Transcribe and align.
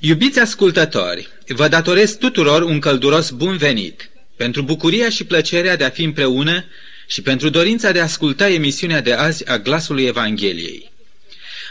Iubiți 0.00 0.40
ascultători, 0.40 1.28
vă 1.46 1.68
datorez 1.68 2.16
tuturor 2.16 2.62
un 2.62 2.78
călduros 2.78 3.30
bun 3.30 3.56
venit, 3.56 4.10
pentru 4.36 4.62
bucuria 4.62 5.08
și 5.08 5.24
plăcerea 5.24 5.76
de 5.76 5.84
a 5.84 5.90
fi 5.90 6.02
împreună 6.02 6.64
și 7.06 7.22
pentru 7.22 7.48
dorința 7.48 7.90
de 7.90 8.00
a 8.00 8.02
asculta 8.02 8.50
emisiunea 8.50 9.00
de 9.00 9.12
azi 9.12 9.48
a 9.48 9.58
Glasului 9.58 10.04
Evangheliei. 10.04 10.90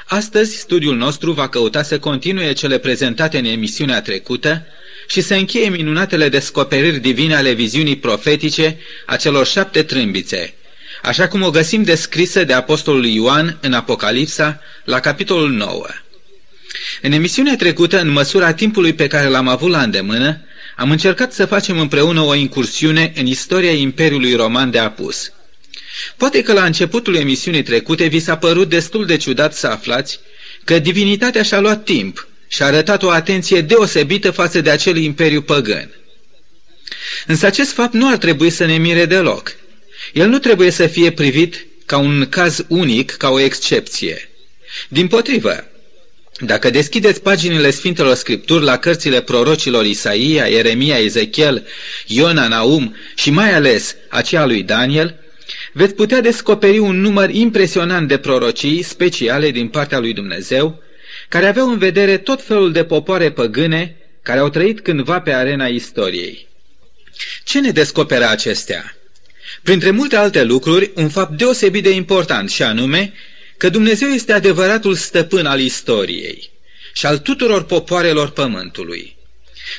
Astăzi, 0.05 0.57
studiul 0.57 0.95
nostru 0.95 1.31
va 1.31 1.49
căuta 1.49 1.83
să 1.83 1.99
continue 1.99 2.53
cele 2.53 2.77
prezentate 2.77 3.37
în 3.37 3.45
emisiunea 3.45 4.01
trecută 4.01 4.65
și 5.07 5.21
să 5.21 5.33
încheie 5.33 5.69
minunatele 5.69 6.29
descoperiri 6.29 6.99
divine 6.99 7.35
ale 7.35 7.51
viziunii 7.51 7.97
profetice 7.97 8.77
a 9.05 9.15
celor 9.15 9.45
șapte 9.45 9.83
trâmbițe, 9.83 10.53
așa 11.01 11.27
cum 11.27 11.41
o 11.41 11.49
găsim 11.49 11.83
descrisă 11.83 12.43
de 12.43 12.53
Apostolul 12.53 13.05
Ioan 13.05 13.57
în 13.61 13.73
Apocalipsa, 13.73 14.61
la 14.83 14.99
capitolul 14.99 15.51
9. 15.51 15.85
În 17.01 17.11
emisiunea 17.11 17.55
trecută, 17.55 17.99
în 17.99 18.09
măsura 18.09 18.53
timpului 18.53 18.93
pe 18.93 19.07
care 19.07 19.27
l-am 19.27 19.47
avut 19.47 19.69
la 19.69 19.81
îndemână, 19.81 20.41
am 20.75 20.91
încercat 20.91 21.33
să 21.33 21.45
facem 21.45 21.79
împreună 21.79 22.21
o 22.21 22.35
incursiune 22.35 23.11
în 23.15 23.25
istoria 23.25 23.71
Imperiului 23.71 24.33
Roman 24.33 24.71
de 24.71 24.79
apus. 24.79 25.31
Poate 26.17 26.41
că 26.41 26.53
la 26.53 26.63
începutul 26.63 27.15
emisiunii 27.15 27.63
trecute 27.63 28.05
vi 28.05 28.19
s-a 28.19 28.37
părut 28.37 28.69
destul 28.69 29.05
de 29.05 29.17
ciudat 29.17 29.53
să 29.53 29.67
aflați 29.67 30.19
că 30.63 30.79
divinitatea 30.79 31.43
și-a 31.43 31.59
luat 31.59 31.83
timp 31.83 32.27
și 32.47 32.61
a 32.61 32.65
arătat 32.65 33.03
o 33.03 33.09
atenție 33.09 33.61
deosebită 33.61 34.31
față 34.31 34.61
de 34.61 34.69
acel 34.69 34.97
imperiu 34.97 35.41
păgân. 35.41 35.91
Însă 37.25 37.45
acest 37.45 37.71
fapt 37.71 37.93
nu 37.93 38.09
ar 38.09 38.17
trebui 38.17 38.49
să 38.49 38.65
ne 38.65 38.77
mire 38.77 39.05
deloc. 39.05 39.55
El 40.13 40.27
nu 40.27 40.39
trebuie 40.39 40.71
să 40.71 40.87
fie 40.87 41.11
privit 41.11 41.65
ca 41.85 41.97
un 41.97 42.27
caz 42.29 42.65
unic, 42.67 43.11
ca 43.11 43.29
o 43.29 43.39
excepție. 43.39 44.29
Din 44.87 45.07
potrivă, 45.07 45.66
dacă 46.39 46.69
deschideți 46.69 47.21
paginile 47.21 47.71
Sfintelor 47.71 48.15
Scripturi 48.15 48.63
la 48.63 48.77
cărțile 48.77 49.21
prorocilor 49.21 49.85
Isaia, 49.85 50.45
Ieremia, 50.45 50.97
Ezechiel, 50.97 51.67
Iona, 52.05 52.47
Naum 52.47 52.95
și 53.15 53.29
mai 53.29 53.53
ales 53.53 53.95
aceea 54.09 54.45
lui 54.45 54.63
Daniel, 54.63 55.15
veți 55.73 55.93
putea 55.93 56.21
descoperi 56.21 56.77
un 56.77 57.01
număr 57.01 57.29
impresionant 57.29 58.07
de 58.07 58.17
prorocii 58.17 58.81
speciale 58.81 59.51
din 59.51 59.67
partea 59.67 59.99
lui 59.99 60.13
Dumnezeu, 60.13 60.83
care 61.29 61.45
aveau 61.45 61.69
în 61.69 61.77
vedere 61.77 62.17
tot 62.17 62.43
felul 62.43 62.71
de 62.71 62.83
popoare 62.83 63.31
păgâne 63.31 63.95
care 64.21 64.39
au 64.39 64.49
trăit 64.49 64.81
cândva 64.81 65.19
pe 65.19 65.33
arena 65.33 65.65
istoriei. 65.67 66.47
Ce 67.43 67.59
ne 67.59 67.69
descoperă 67.69 68.27
acestea? 68.27 68.95
Printre 69.63 69.89
multe 69.91 70.15
alte 70.15 70.43
lucruri, 70.43 70.91
un 70.95 71.09
fapt 71.09 71.37
deosebit 71.37 71.83
de 71.83 71.89
important 71.89 72.49
și 72.49 72.63
anume 72.63 73.13
că 73.57 73.69
Dumnezeu 73.69 74.09
este 74.09 74.33
adevăratul 74.33 74.95
stăpân 74.95 75.45
al 75.45 75.59
istoriei 75.59 76.49
și 76.93 77.05
al 77.05 77.17
tuturor 77.17 77.63
popoarelor 77.63 78.29
pământului. 78.29 79.15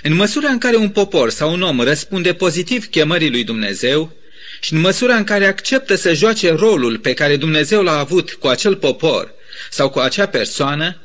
În 0.02 0.14
măsura 0.14 0.48
în 0.48 0.58
care 0.58 0.76
un 0.76 0.88
popor 0.88 1.30
sau 1.30 1.52
un 1.52 1.62
om 1.62 1.80
răspunde 1.80 2.34
pozitiv 2.34 2.86
chemării 2.86 3.30
lui 3.30 3.44
Dumnezeu 3.44 4.12
și 4.60 4.72
în 4.72 4.80
măsura 4.80 5.14
în 5.14 5.24
care 5.24 5.46
acceptă 5.46 5.94
să 5.94 6.14
joace 6.14 6.50
rolul 6.50 6.98
pe 6.98 7.14
care 7.14 7.36
Dumnezeu 7.36 7.82
l-a 7.82 7.98
avut 7.98 8.32
cu 8.32 8.46
acel 8.46 8.76
popor 8.76 9.34
sau 9.70 9.90
cu 9.90 9.98
acea 9.98 10.26
persoană, 10.26 11.00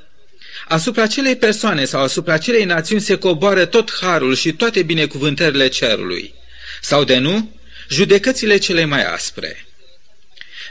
asupra 0.68 1.04
acelei 1.04 1.36
persoane 1.36 1.86
sau 1.86 2.02
asupra 2.02 2.34
acelei 2.34 2.66
națiuni 2.66 3.02
se 3.02 3.16
coboară 3.16 3.66
tot 3.66 3.92
harul 4.02 4.36
și 4.36 4.54
toate 4.54 4.84
binecuvântările 4.84 5.68
cerului. 5.68 6.34
Sau 6.82 7.04
de 7.04 7.18
nu, 7.18 7.56
judecățile 7.90 8.58
cele 8.58 8.86
mai 8.86 9.06
aspre. 9.06 9.66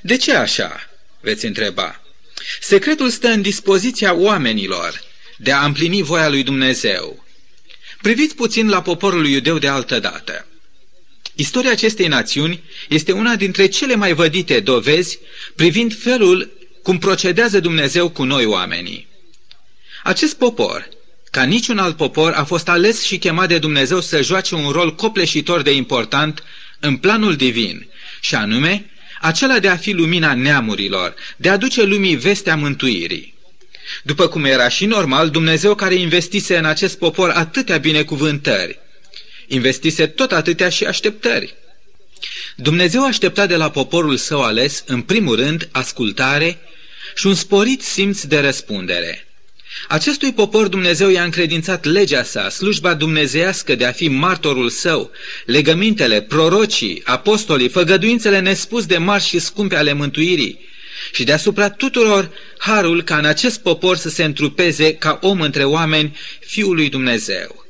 De 0.02 0.16
ce 0.16 0.34
așa? 0.34 0.91
Veți 1.22 1.44
întreba. 1.44 2.02
Secretul 2.60 3.10
stă 3.10 3.28
în 3.28 3.42
dispoziția 3.42 4.14
oamenilor 4.14 5.00
de 5.36 5.52
a 5.52 5.64
împlini 5.64 6.02
voia 6.02 6.28
lui 6.28 6.42
Dumnezeu. 6.42 7.24
Priviți 8.02 8.34
puțin 8.34 8.68
la 8.68 8.82
poporul 8.82 9.26
iudeu 9.26 9.58
de 9.58 9.68
altă 9.68 9.98
dată. 9.98 10.46
Istoria 11.34 11.70
acestei 11.70 12.06
națiuni 12.06 12.62
este 12.88 13.12
una 13.12 13.36
dintre 13.36 13.66
cele 13.66 13.94
mai 13.94 14.12
vădite 14.12 14.60
dovezi 14.60 15.18
privind 15.54 15.94
felul 15.94 16.50
cum 16.82 16.98
procedează 16.98 17.60
Dumnezeu 17.60 18.08
cu 18.08 18.24
noi 18.24 18.44
oamenii. 18.44 19.06
Acest 20.02 20.34
popor, 20.34 20.88
ca 21.30 21.42
niciun 21.42 21.78
alt 21.78 21.96
popor, 21.96 22.32
a 22.32 22.44
fost 22.44 22.68
ales 22.68 23.02
și 23.02 23.18
chemat 23.18 23.48
de 23.48 23.58
Dumnezeu 23.58 24.00
să 24.00 24.22
joace 24.22 24.54
un 24.54 24.70
rol 24.70 24.94
copleșitor 24.94 25.62
de 25.62 25.72
important 25.72 26.42
în 26.80 26.96
planul 26.96 27.36
divin, 27.36 27.86
și 28.20 28.34
anume 28.34 28.90
acela 29.22 29.58
de 29.58 29.68
a 29.68 29.76
fi 29.76 29.92
lumina 29.92 30.34
neamurilor, 30.34 31.14
de 31.36 31.48
a 31.48 31.56
duce 31.56 31.82
lumii 31.82 32.16
vestea 32.16 32.56
mântuirii. 32.56 33.34
După 34.02 34.26
cum 34.28 34.44
era 34.44 34.68
și 34.68 34.86
normal, 34.86 35.30
Dumnezeu 35.30 35.74
care 35.74 35.94
investise 35.94 36.56
în 36.56 36.64
acest 36.64 36.98
popor 36.98 37.30
atâtea 37.30 37.76
binecuvântări, 37.76 38.78
investise 39.46 40.06
tot 40.06 40.32
atâtea 40.32 40.68
și 40.68 40.84
așteptări. 40.84 41.54
Dumnezeu 42.56 43.04
aștepta 43.04 43.46
de 43.46 43.56
la 43.56 43.70
poporul 43.70 44.16
său 44.16 44.42
ales, 44.42 44.84
în 44.86 45.02
primul 45.02 45.36
rând, 45.36 45.68
ascultare 45.72 46.58
și 47.14 47.26
un 47.26 47.34
sporit 47.34 47.82
simț 47.82 48.22
de 48.22 48.40
răspundere. 48.40 49.26
Acestui 49.88 50.32
popor 50.32 50.68
Dumnezeu 50.68 51.08
i-a 51.08 51.22
încredințat 51.22 51.84
legea 51.84 52.22
sa, 52.22 52.48
slujba 52.48 52.94
dumnezeiască 52.94 53.74
de 53.74 53.84
a 53.84 53.92
fi 53.92 54.08
martorul 54.08 54.68
său, 54.68 55.10
legămintele, 55.46 56.22
prorocii, 56.22 57.02
apostolii, 57.04 57.68
făgăduințele 57.68 58.40
nespus 58.40 58.86
de 58.86 58.98
mari 58.98 59.24
și 59.24 59.38
scumpe 59.38 59.76
ale 59.76 59.92
mântuirii 59.92 60.70
și 61.12 61.24
deasupra 61.24 61.70
tuturor 61.70 62.30
harul 62.58 63.02
ca 63.02 63.16
în 63.16 63.24
acest 63.24 63.60
popor 63.60 63.96
să 63.96 64.08
se 64.08 64.24
întrupeze 64.24 64.94
ca 64.94 65.18
om 65.22 65.40
între 65.40 65.64
oameni 65.64 66.16
Fiul 66.40 66.74
lui 66.74 66.88
Dumnezeu. 66.88 67.61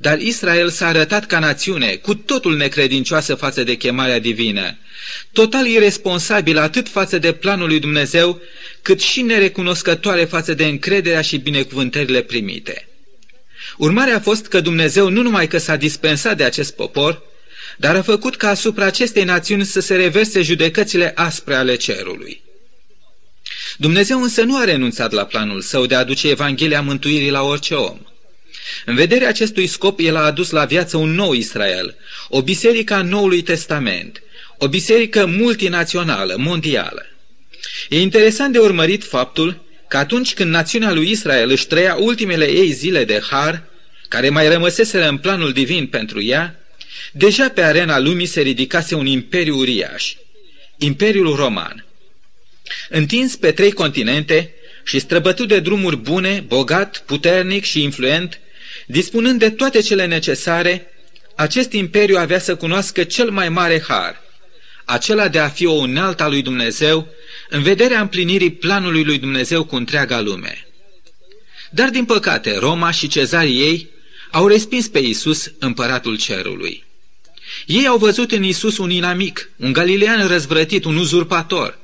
Dar 0.00 0.20
Israel 0.20 0.70
s-a 0.70 0.86
arătat 0.86 1.26
ca 1.26 1.38
națiune, 1.38 1.94
cu 1.94 2.14
totul 2.14 2.56
necredincioasă 2.56 3.34
față 3.34 3.62
de 3.62 3.74
chemarea 3.74 4.18
divină, 4.18 4.78
total 5.32 5.66
irresponsabil 5.66 6.58
atât 6.58 6.88
față 6.88 7.18
de 7.18 7.32
planul 7.32 7.68
lui 7.68 7.78
Dumnezeu, 7.78 8.40
cât 8.82 9.00
și 9.00 9.22
nerecunoscătoare 9.22 10.24
față 10.24 10.54
de 10.54 10.64
încrederea 10.64 11.20
și 11.20 11.36
binecuvântările 11.36 12.22
primite. 12.22 12.88
Urmarea 13.76 14.16
a 14.16 14.20
fost 14.20 14.46
că 14.46 14.60
Dumnezeu 14.60 15.08
nu 15.08 15.22
numai 15.22 15.46
că 15.48 15.58
s-a 15.58 15.76
dispensat 15.76 16.36
de 16.36 16.44
acest 16.44 16.74
popor, 16.74 17.22
dar 17.76 17.96
a 17.96 18.02
făcut 18.02 18.36
ca 18.36 18.48
asupra 18.48 18.84
acestei 18.84 19.24
națiuni 19.24 19.64
să 19.64 19.80
se 19.80 19.96
reverse 19.96 20.42
judecățile 20.42 21.12
aspre 21.14 21.54
ale 21.54 21.76
cerului. 21.76 22.42
Dumnezeu 23.76 24.22
însă 24.22 24.42
nu 24.42 24.56
a 24.56 24.64
renunțat 24.64 25.12
la 25.12 25.24
planul 25.24 25.60
său 25.60 25.86
de 25.86 25.94
a 25.94 25.98
aduce 25.98 26.28
Evanghelia 26.28 26.82
mântuirii 26.82 27.30
la 27.30 27.42
orice 27.42 27.74
om. 27.74 27.98
În 28.84 28.94
vederea 28.94 29.28
acestui 29.28 29.66
scop, 29.66 29.98
el 30.00 30.16
a 30.16 30.20
adus 30.20 30.50
la 30.50 30.64
viață 30.64 30.96
un 30.96 31.10
nou 31.14 31.32
Israel, 31.32 31.96
o 32.28 32.42
biserică 32.42 32.94
a 32.94 33.02
Noului 33.02 33.42
Testament, 33.42 34.22
o 34.58 34.68
biserică 34.68 35.26
multinațională, 35.26 36.34
mondială. 36.38 37.06
E 37.88 38.00
interesant 38.00 38.52
de 38.52 38.58
urmărit 38.58 39.04
faptul 39.04 39.62
că 39.88 39.96
atunci 39.96 40.34
când 40.34 40.50
națiunea 40.50 40.92
lui 40.92 41.10
Israel 41.10 41.50
își 41.50 41.66
trăia 41.66 41.94
ultimele 41.94 42.50
ei 42.50 42.70
zile 42.70 43.04
de 43.04 43.22
har, 43.30 43.62
care 44.08 44.28
mai 44.28 44.48
rămăseseră 44.48 45.08
în 45.08 45.18
planul 45.18 45.52
divin 45.52 45.86
pentru 45.86 46.22
ea, 46.22 46.60
deja 47.12 47.48
pe 47.48 47.62
arena 47.62 47.98
lumii 47.98 48.26
se 48.26 48.40
ridicase 48.40 48.94
un 48.94 49.06
imperiu 49.06 49.56
uriaș, 49.56 50.14
Imperiul 50.78 51.36
Roman. 51.36 51.84
Întins 52.88 53.36
pe 53.36 53.52
trei 53.52 53.72
continente 53.72 54.54
și 54.84 54.98
străbătut 54.98 55.48
de 55.48 55.60
drumuri 55.60 55.96
bune, 55.96 56.44
bogat, 56.46 57.02
puternic 57.06 57.64
și 57.64 57.82
influent, 57.82 58.40
dispunând 58.90 59.38
de 59.38 59.50
toate 59.50 59.80
cele 59.80 60.06
necesare, 60.06 60.86
acest 61.36 61.72
imperiu 61.72 62.16
avea 62.18 62.38
să 62.38 62.56
cunoască 62.56 63.04
cel 63.04 63.30
mai 63.30 63.48
mare 63.48 63.82
har, 63.88 64.22
acela 64.84 65.28
de 65.28 65.38
a 65.38 65.48
fi 65.48 65.66
o 65.66 65.72
unealtă 65.72 66.22
a 66.22 66.28
lui 66.28 66.42
Dumnezeu 66.42 67.08
în 67.48 67.62
vederea 67.62 68.00
împlinirii 68.00 68.50
planului 68.50 69.04
lui 69.04 69.18
Dumnezeu 69.18 69.64
cu 69.64 69.76
întreaga 69.76 70.20
lume. 70.20 70.66
Dar, 71.70 71.88
din 71.88 72.04
păcate, 72.04 72.58
Roma 72.58 72.90
și 72.90 73.08
cezarii 73.08 73.60
ei 73.60 73.90
au 74.30 74.46
respins 74.46 74.88
pe 74.88 74.98
Isus, 74.98 75.52
împăratul 75.58 76.16
cerului. 76.16 76.84
Ei 77.66 77.86
au 77.86 77.96
văzut 77.96 78.32
în 78.32 78.42
Isus 78.42 78.78
un 78.78 78.90
inamic, 78.90 79.50
un 79.56 79.72
galilean 79.72 80.26
răzvrătit, 80.26 80.84
un 80.84 80.96
uzurpator. 80.96 81.78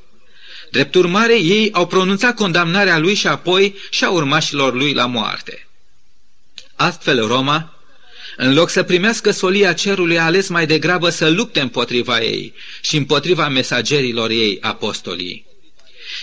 Drept 0.70 0.94
urmare, 0.94 1.40
ei 1.40 1.72
au 1.72 1.86
pronunțat 1.86 2.34
condamnarea 2.34 2.98
lui 2.98 3.14
și 3.14 3.26
apoi 3.26 3.74
și 3.90 4.04
a 4.04 4.10
urmașilor 4.10 4.74
lui 4.74 4.92
la 4.92 5.06
moarte. 5.06 5.65
Astfel, 6.76 7.26
Roma, 7.26 7.76
în 8.36 8.54
loc 8.54 8.70
să 8.70 8.82
primească 8.82 9.30
solia 9.30 9.72
cerului, 9.72 10.18
a 10.18 10.24
ales 10.24 10.48
mai 10.48 10.66
degrabă 10.66 11.08
să 11.10 11.28
lupte 11.28 11.60
împotriva 11.60 12.20
ei 12.20 12.54
și 12.80 12.96
împotriva 12.96 13.48
mesagerilor 13.48 14.30
ei 14.30 14.58
apostolii. 14.60 15.46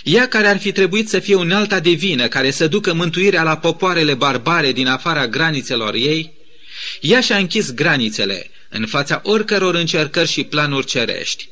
Ea 0.03 0.27
care 0.27 0.47
ar 0.47 0.57
fi 0.59 0.71
trebuit 0.71 1.09
să 1.09 1.19
fie 1.19 1.35
unealta 1.35 1.79
divină, 1.79 2.27
care 2.27 2.51
să 2.51 2.67
ducă 2.67 2.93
mântuirea 2.93 3.43
la 3.43 3.57
popoarele 3.57 4.13
barbare 4.13 4.71
din 4.71 4.87
afara 4.87 5.27
granițelor 5.27 5.93
ei, 5.93 6.33
ea 7.01 7.21
și-a 7.21 7.37
închis 7.37 7.73
granițele 7.73 8.49
în 8.69 8.85
fața 8.85 9.21
oricăror 9.23 9.75
încercări 9.75 10.29
și 10.29 10.43
planuri 10.43 10.85
cerești. 10.85 11.49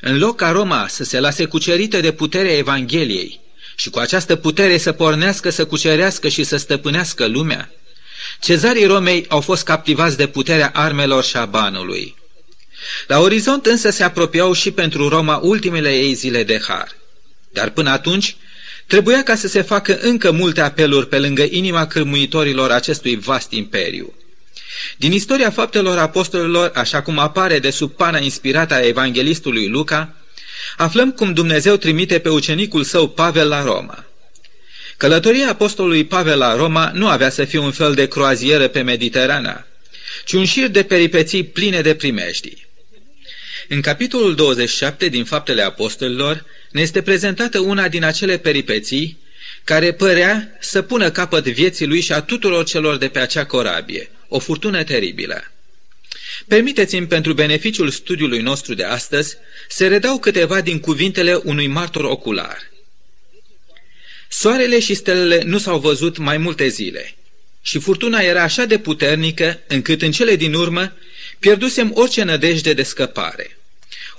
În 0.00 0.18
loc 0.18 0.36
ca 0.36 0.50
Roma 0.50 0.86
să 0.88 1.04
se 1.04 1.20
lase 1.20 1.44
cucerită 1.44 2.00
de 2.00 2.12
puterea 2.12 2.56
Evangheliei 2.56 3.40
și 3.76 3.90
cu 3.90 3.98
această 3.98 4.36
putere 4.36 4.78
să 4.78 4.92
pornească, 4.92 5.50
să 5.50 5.64
cucerească 5.64 6.28
și 6.28 6.44
să 6.44 6.56
stăpânească 6.56 7.26
lumea? 7.26 7.72
Cezarii 8.40 8.86
Romei 8.86 9.24
au 9.28 9.40
fost 9.40 9.64
captivați 9.64 10.16
de 10.16 10.26
puterea 10.26 10.70
armelor 10.74 11.24
și 11.24 11.36
a 11.36 11.44
banului. 11.44 12.16
La 13.06 13.18
orizont 13.18 13.66
însă 13.66 13.90
se 13.90 14.02
apropiau 14.02 14.52
și 14.52 14.70
pentru 14.70 15.08
Roma 15.08 15.36
ultimele 15.36 15.90
ei 15.90 16.14
zile 16.14 16.44
de 16.44 16.60
har. 16.68 16.96
Dar 17.52 17.70
până 17.70 17.90
atunci, 17.90 18.36
trebuia 18.86 19.22
ca 19.22 19.34
să 19.34 19.48
se 19.48 19.62
facă 19.62 19.98
încă 20.00 20.30
multe 20.30 20.60
apeluri 20.60 21.08
pe 21.08 21.18
lângă 21.18 21.46
inima 21.50 21.86
cârmuitorilor 21.86 22.70
acestui 22.70 23.16
vast 23.16 23.52
imperiu. 23.52 24.12
Din 24.96 25.12
istoria 25.12 25.50
faptelor 25.50 25.98
apostolilor, 25.98 26.70
așa 26.74 27.02
cum 27.02 27.18
apare 27.18 27.58
de 27.58 27.70
sub 27.70 27.90
pana 27.90 28.18
inspirată 28.18 28.74
a 28.74 28.86
evanghelistului 28.86 29.68
Luca, 29.68 30.14
aflăm 30.76 31.10
cum 31.10 31.32
Dumnezeu 31.32 31.76
trimite 31.76 32.18
pe 32.18 32.28
ucenicul 32.28 32.84
său 32.84 33.08
Pavel 33.08 33.48
la 33.48 33.62
Roma. 33.62 34.07
Călătoria 34.98 35.48
apostolului 35.48 36.04
Pavel 36.04 36.38
la 36.38 36.56
Roma 36.56 36.90
nu 36.94 37.08
avea 37.08 37.30
să 37.30 37.44
fie 37.44 37.58
un 37.58 37.70
fel 37.70 37.94
de 37.94 38.08
croazieră 38.08 38.68
pe 38.68 38.80
Mediterana, 38.80 39.66
ci 40.24 40.32
un 40.32 40.44
șir 40.44 40.68
de 40.68 40.82
peripeții 40.82 41.44
pline 41.44 41.80
de 41.80 41.94
primejdii. 41.94 42.66
În 43.68 43.80
capitolul 43.80 44.34
27 44.34 45.08
din 45.08 45.24
Faptele 45.24 45.62
Apostolilor 45.62 46.44
ne 46.70 46.80
este 46.80 47.02
prezentată 47.02 47.58
una 47.58 47.88
din 47.88 48.04
acele 48.04 48.38
peripeții 48.38 49.18
care 49.64 49.92
părea 49.92 50.56
să 50.60 50.82
pună 50.82 51.10
capăt 51.10 51.44
vieții 51.44 51.86
lui 51.86 52.00
și 52.00 52.12
a 52.12 52.20
tuturor 52.20 52.64
celor 52.64 52.96
de 52.96 53.08
pe 53.08 53.18
acea 53.18 53.44
corabie, 53.44 54.10
o 54.28 54.38
furtună 54.38 54.84
teribilă. 54.84 55.52
Permiteți-mi 56.48 57.06
pentru 57.06 57.32
beneficiul 57.32 57.90
studiului 57.90 58.40
nostru 58.40 58.74
de 58.74 58.84
astăzi 58.84 59.36
să 59.68 59.88
redau 59.88 60.18
câteva 60.18 60.60
din 60.60 60.80
cuvintele 60.80 61.34
unui 61.34 61.66
martor 61.66 62.04
ocular. 62.04 62.58
Soarele 64.28 64.80
și 64.80 64.94
stelele 64.94 65.42
nu 65.42 65.58
s-au 65.58 65.78
văzut 65.78 66.16
mai 66.16 66.36
multe 66.36 66.68
zile 66.68 67.18
și 67.68 67.78
furtuna 67.78 68.20
era 68.20 68.42
așa 68.42 68.64
de 68.64 68.78
puternică 68.78 69.60
încât 69.66 70.02
în 70.02 70.10
cele 70.10 70.36
din 70.36 70.54
urmă 70.54 70.92
pierdusem 71.38 71.90
orice 71.94 72.22
nădejde 72.22 72.72
de 72.72 72.82
scăpare. 72.82 73.58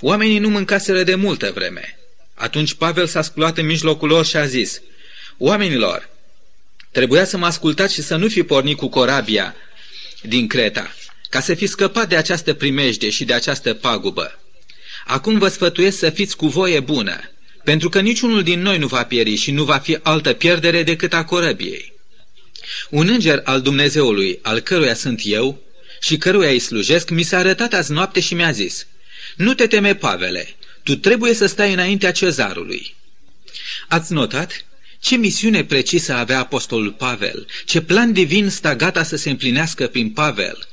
Oamenii 0.00 0.38
nu 0.38 0.48
mâncaseră 0.48 1.02
de 1.02 1.14
multă 1.14 1.50
vreme. 1.54 1.98
Atunci 2.34 2.74
Pavel 2.74 3.06
s-a 3.06 3.22
sculat 3.22 3.58
în 3.58 3.66
mijlocul 3.66 4.08
lor 4.08 4.26
și 4.26 4.36
a 4.36 4.46
zis, 4.46 4.80
Oamenilor, 5.38 6.08
trebuia 6.90 7.24
să 7.24 7.36
mă 7.36 7.46
ascultați 7.46 7.94
și 7.94 8.02
să 8.02 8.16
nu 8.16 8.28
fi 8.28 8.42
pornit 8.42 8.76
cu 8.76 8.88
corabia 8.88 9.54
din 10.22 10.46
Creta, 10.46 10.94
ca 11.28 11.40
să 11.40 11.54
fi 11.54 11.66
scăpat 11.66 12.08
de 12.08 12.16
această 12.16 12.54
primejde 12.54 13.10
și 13.10 13.24
de 13.24 13.32
această 13.32 13.74
pagubă. 13.74 14.38
Acum 15.06 15.38
vă 15.38 15.48
sfătuiesc 15.48 15.98
să 15.98 16.10
fiți 16.10 16.36
cu 16.36 16.46
voie 16.46 16.80
bună, 16.80 17.30
pentru 17.64 17.88
că 17.88 18.00
niciunul 18.00 18.42
din 18.42 18.60
noi 18.60 18.78
nu 18.78 18.86
va 18.86 19.04
pieri 19.04 19.34
și 19.34 19.50
nu 19.50 19.64
va 19.64 19.78
fi 19.78 19.98
altă 20.02 20.32
pierdere 20.32 20.82
decât 20.82 21.12
a 21.12 21.24
corăbiei. 21.24 21.92
Un 22.90 23.08
înger 23.08 23.40
al 23.44 23.60
Dumnezeului, 23.60 24.38
al 24.42 24.60
căruia 24.60 24.94
sunt 24.94 25.20
eu 25.24 25.62
și 26.00 26.16
căruia 26.16 26.50
îi 26.50 26.58
slujesc, 26.58 27.10
mi 27.10 27.22
s-a 27.22 27.38
arătat 27.38 27.72
azi 27.72 27.92
noapte 27.92 28.20
și 28.20 28.34
mi-a 28.34 28.50
zis, 28.50 28.86
Nu 29.36 29.54
te 29.54 29.66
teme, 29.66 29.94
Pavele, 29.94 30.54
tu 30.82 30.96
trebuie 30.96 31.34
să 31.34 31.46
stai 31.46 31.72
înaintea 31.72 32.12
cezarului. 32.12 32.94
Ați 33.88 34.12
notat? 34.12 34.64
Ce 35.00 35.16
misiune 35.16 35.64
precisă 35.64 36.12
avea 36.12 36.38
apostolul 36.38 36.92
Pavel? 36.92 37.46
Ce 37.64 37.80
plan 37.80 38.12
divin 38.12 38.48
sta 38.48 38.76
gata 38.76 39.02
să 39.02 39.16
se 39.16 39.30
împlinească 39.30 39.86
prin 39.86 40.10
Pavel? 40.10 40.68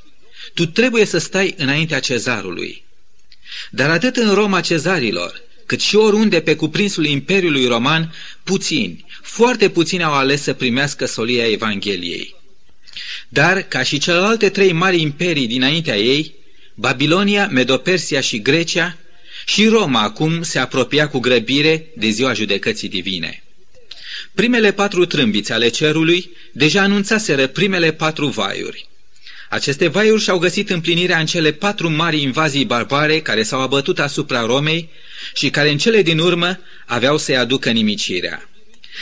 Tu 0.54 0.66
trebuie 0.66 1.04
să 1.04 1.18
stai 1.18 1.54
înaintea 1.56 2.00
cezarului. 2.00 2.84
Dar 3.70 3.90
atât 3.90 4.16
în 4.16 4.34
Roma 4.34 4.60
cezarilor, 4.60 5.42
cât 5.68 5.80
și 5.80 5.96
oriunde 5.96 6.40
pe 6.40 6.56
cuprinsul 6.56 7.06
Imperiului 7.06 7.66
Roman, 7.66 8.14
puțini, 8.44 9.04
foarte 9.22 9.68
puțini 9.70 10.02
au 10.02 10.12
ales 10.12 10.42
să 10.42 10.52
primească 10.52 11.06
solia 11.06 11.50
Evangheliei. 11.50 12.34
Dar, 13.28 13.62
ca 13.62 13.82
și 13.82 13.98
celelalte 13.98 14.48
trei 14.48 14.72
mari 14.72 15.00
imperii 15.00 15.46
dinaintea 15.46 15.96
ei, 15.96 16.34
Babilonia, 16.74 17.48
Medopersia 17.48 18.20
și 18.20 18.42
Grecia, 18.42 18.96
și 19.46 19.66
Roma 19.66 20.02
acum 20.02 20.42
se 20.42 20.58
apropia 20.58 21.08
cu 21.08 21.18
grăbire 21.18 21.86
de 21.96 22.08
ziua 22.08 22.32
judecății 22.32 22.88
divine. 22.88 23.42
Primele 24.34 24.72
patru 24.72 25.04
trâmbițe 25.06 25.52
ale 25.52 25.68
cerului 25.68 26.30
deja 26.52 26.82
anunțaseră 26.82 27.46
primele 27.46 27.92
patru 27.92 28.26
vaiuri. 28.26 28.88
Aceste 29.48 29.88
vaiuri 29.88 30.22
și-au 30.22 30.38
găsit 30.38 30.70
împlinirea 30.70 31.18
în 31.18 31.26
cele 31.26 31.52
patru 31.52 31.90
mari 31.90 32.22
invazii 32.22 32.64
barbare 32.64 33.20
care 33.20 33.42
s-au 33.42 33.60
abătut 33.60 33.98
asupra 33.98 34.46
Romei 34.46 34.90
și 35.34 35.50
care 35.50 35.70
în 35.70 35.78
cele 35.78 36.02
din 36.02 36.18
urmă 36.18 36.60
aveau 36.86 37.18
să-i 37.18 37.36
aducă 37.36 37.70
nimicirea. 37.70 38.48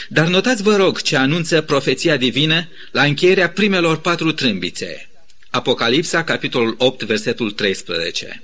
Dar 0.09 0.27
notați 0.27 0.63
vă 0.63 0.75
rog 0.75 1.01
ce 1.01 1.15
anunță 1.15 1.61
profeția 1.61 2.17
divină 2.17 2.67
la 2.91 3.03
încheierea 3.03 3.49
primelor 3.49 3.97
patru 3.97 4.31
trâmbițe. 4.31 5.09
Apocalipsa, 5.49 6.23
capitolul 6.23 6.75
8, 6.77 7.03
versetul 7.03 7.51
13. 7.51 8.43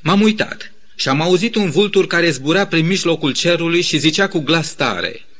M-am 0.00 0.20
uitat 0.20 0.72
și 0.94 1.08
am 1.08 1.20
auzit 1.20 1.54
un 1.54 1.70
vultur 1.70 2.06
care 2.06 2.30
zbura 2.30 2.66
prin 2.66 2.86
mijlocul 2.86 3.32
cerului 3.32 3.80
și 3.80 3.98
zicea 3.98 4.28
cu 4.28 4.38
glas 4.38 4.74
tare– 4.74 5.20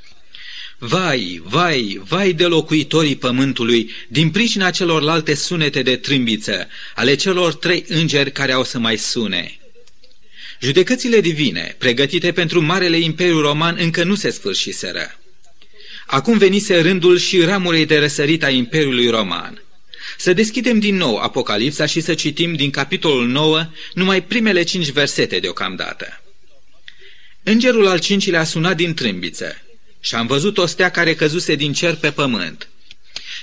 Vai, 0.79 1.43
vai, 1.45 2.01
vai 2.05 2.33
de 2.33 2.45
locuitorii 2.45 3.17
pământului, 3.17 3.91
din 4.09 4.31
pricina 4.31 4.71
celorlalte 4.71 5.35
sunete 5.35 5.83
de 5.83 5.97
trâmbiță, 5.97 6.69
ale 6.95 7.15
celor 7.15 7.55
trei 7.55 7.85
îngeri 7.89 8.33
care 8.33 8.53
au 8.53 8.65
să 8.65 8.79
mai 8.79 8.97
sune. 8.97 9.59
Judecățile 10.61 11.21
divine, 11.21 11.75
pregătite 11.79 12.33
pentru 12.33 12.61
Marele 12.61 12.99
Imperiu 12.99 13.41
Roman, 13.41 13.77
încă 13.81 14.05
nu 14.05 14.15
se 14.15 14.31
sfârșiseră. 14.31 15.19
Acum 16.07 16.39
venise 16.39 16.81
rândul 16.81 17.19
și 17.19 17.45
ramurii 17.45 17.87
de 17.87 17.99
răsărit 17.99 18.45
a 18.45 18.51
Imperiului 18.51 19.09
Roman. 19.09 19.63
Să 20.19 20.33
deschidem 20.33 20.79
din 20.79 20.97
nou 20.97 21.17
Apocalipsa 21.17 21.87
și 21.87 22.01
să 22.01 22.15
citim 22.15 22.55
din 22.55 22.71
capitolul 22.71 23.27
9 23.27 23.67
numai 23.95 24.23
primele 24.23 24.63
cinci 24.63 24.91
versete 24.91 25.39
deocamdată. 25.39 26.23
Îngerul 27.43 27.87
al 27.87 27.99
cincilea 27.99 28.41
a 28.41 28.45
sunat 28.45 28.77
din 28.77 28.95
trâmbiță 28.95 29.64
și 30.05 30.15
am 30.15 30.27
văzut 30.27 30.59
o 30.59 30.67
stea 30.67 30.91
care 30.91 31.15
căzuse 31.15 31.55
din 31.55 31.73
cer 31.73 31.95
pe 31.95 32.11
pământ. 32.11 32.69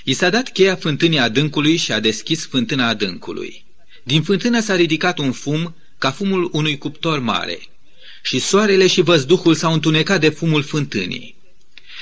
I 0.04 0.12
s-a 0.12 0.30
dat 0.30 0.48
cheia 0.48 0.76
fântânii 0.76 1.18
adâncului 1.18 1.76
și 1.76 1.92
a 1.92 2.00
deschis 2.00 2.46
fântâna 2.46 2.88
adâncului. 2.88 3.64
Din 4.02 4.22
fântână 4.22 4.60
s-a 4.60 4.74
ridicat 4.76 5.18
un 5.18 5.32
fum 5.32 5.74
ca 5.98 6.10
fumul 6.10 6.48
unui 6.52 6.78
cuptor 6.78 7.18
mare 7.18 7.58
și 8.22 8.38
soarele 8.38 8.86
și 8.86 9.00
văzduhul 9.00 9.54
s-au 9.54 9.72
întunecat 9.72 10.20
de 10.20 10.28
fumul 10.28 10.62
fântânii. 10.62 11.36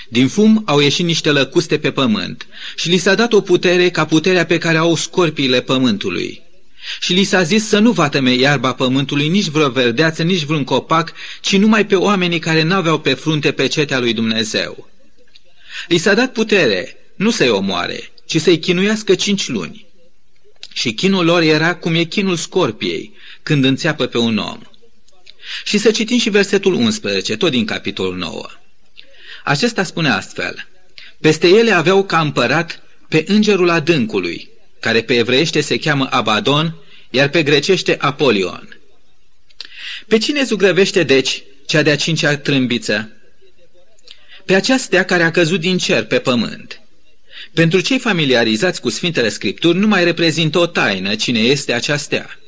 Din 0.09 0.29
fum 0.29 0.63
au 0.67 0.79
ieșit 0.79 1.05
niște 1.05 1.31
lăcuste 1.31 1.79
pe 1.79 1.91
pământ 1.91 2.47
și 2.77 2.89
li 2.89 2.97
s-a 2.97 3.15
dat 3.15 3.33
o 3.33 3.41
putere 3.41 3.91
ca 3.91 4.05
puterea 4.05 4.47
pe 4.47 4.59
care 4.59 4.77
au 4.77 4.95
scorpiile 4.95 5.61
pământului. 5.61 6.43
Și 7.01 7.13
li 7.13 7.25
s-a 7.25 7.43
zis 7.43 7.69
să 7.69 7.79
nu 7.79 7.93
vatăme 7.93 8.35
iarba 8.35 8.75
pământului, 8.75 9.29
nici 9.29 9.47
vreo 9.47 9.69
verdeață, 9.69 10.23
nici 10.23 10.43
vreun 10.43 10.65
copac, 10.65 11.13
ci 11.41 11.57
numai 11.57 11.87
pe 11.87 11.95
oamenii 11.95 12.39
care 12.39 12.63
n-aveau 12.63 12.99
pe 12.99 13.15
frunte 13.15 13.53
pe 13.53 13.67
cetea 13.67 13.99
lui 13.99 14.13
Dumnezeu. 14.13 14.89
Li 15.89 15.99
s-a 15.99 16.15
dat 16.15 16.33
putere, 16.33 16.97
nu 17.17 17.31
să-i 17.31 17.49
omoare, 17.49 18.11
ci 18.27 18.41
să-i 18.41 18.59
chinuiască 18.59 19.15
cinci 19.15 19.49
luni. 19.49 19.87
Și 20.73 20.93
chinul 20.93 21.25
lor 21.25 21.43
era 21.43 21.75
cum 21.75 21.95
e 21.95 22.05
chinul 22.05 22.37
scorpiei, 22.37 23.15
când 23.43 23.65
înțeapă 23.65 24.07
pe 24.07 24.19
un 24.19 24.39
om. 24.39 24.61
Și 25.65 25.79
să 25.79 25.91
citim 25.91 26.19
și 26.19 26.31
versetul 26.31 26.75
11, 26.75 27.37
tot 27.37 27.51
din 27.51 27.65
capitolul 27.65 28.17
9. 28.17 28.47
Acesta 29.45 29.83
spune 29.83 30.09
astfel, 30.09 30.69
Peste 31.21 31.49
ele 31.49 31.73
aveau 31.73 32.05
ca 32.05 32.21
împărat 32.21 32.83
pe 33.09 33.25
îngerul 33.27 33.71
adâncului, 33.71 34.50
care 34.81 35.03
pe 35.03 35.15
evreiește 35.15 35.61
se 35.61 35.79
cheamă 35.79 36.07
Abadon, 36.11 36.75
iar 37.11 37.29
pe 37.29 37.43
grecește 37.43 37.97
Apolion. 37.99 38.79
Pe 40.07 40.19
cine 40.19 40.43
zugrăvește, 40.43 41.03
deci, 41.03 41.43
cea 41.67 41.83
de-a 41.83 41.97
cincea 41.97 42.37
trâmbiță? 42.37 43.11
Pe 44.45 44.55
aceastea 44.55 45.05
care 45.05 45.23
a 45.23 45.31
căzut 45.31 45.61
din 45.61 45.79
cer 45.79 46.05
pe 46.05 46.19
pământ. 46.19 46.81
Pentru 47.55 47.81
cei 47.81 47.99
familiarizați 47.99 48.81
cu 48.81 48.89
Sfintele 48.89 49.29
Scripturi 49.29 49.79
nu 49.79 49.87
mai 49.87 50.05
reprezintă 50.05 50.59
o 50.59 50.67
taină 50.67 51.15
cine 51.15 51.39
este 51.39 51.73
aceastea. 51.73 52.39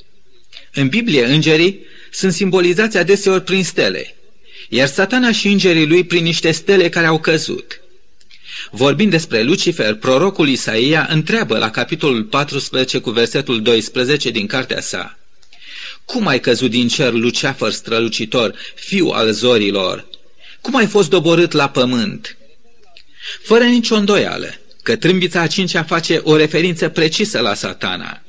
În 0.73 0.89
Biblie, 0.89 1.25
îngerii 1.25 1.81
sunt 2.11 2.33
simbolizați 2.33 2.97
adeseori 2.97 3.43
prin 3.43 3.65
stele, 3.65 4.15
iar 4.69 4.89
satana 4.89 5.33
și 5.33 5.49
îngerii 5.49 5.87
lui 5.87 6.05
prin 6.05 6.23
niște 6.23 6.51
stele 6.51 6.89
care 6.89 7.07
au 7.07 7.21
căzut. 7.21 7.82
Vorbind 8.75 9.11
despre 9.11 9.43
Lucifer, 9.43 9.95
prorocul 9.95 10.49
Isaia 10.49 11.07
întreabă 11.11 11.59
la 11.59 11.71
capitolul 11.71 12.25
14 12.25 12.99
cu 12.99 13.11
versetul 13.11 13.63
12 13.63 14.31
din 14.31 14.47
cartea 14.47 14.81
sa. 14.81 15.19
Cum 16.05 16.27
ai 16.27 16.41
căzut 16.41 16.71
din 16.71 16.89
cer, 16.89 17.13
Lucifer 17.13 17.71
strălucitor, 17.71 18.55
fiu 18.75 19.09
al 19.09 19.33
zorilor? 19.33 20.07
Cum 20.61 20.77
ai 20.77 20.87
fost 20.87 21.11
doborât 21.11 21.53
la 21.53 21.69
pământ? 21.69 22.37
Fără 23.43 23.65
nicio 23.65 23.95
îndoială, 23.95 24.55
că 24.83 24.97
trâmbița 24.97 25.41
a 25.41 25.47
cincea 25.47 25.83
face 25.83 26.21
o 26.23 26.37
referință 26.37 26.89
precisă 26.89 27.41
la 27.41 27.55
satana. 27.55 28.23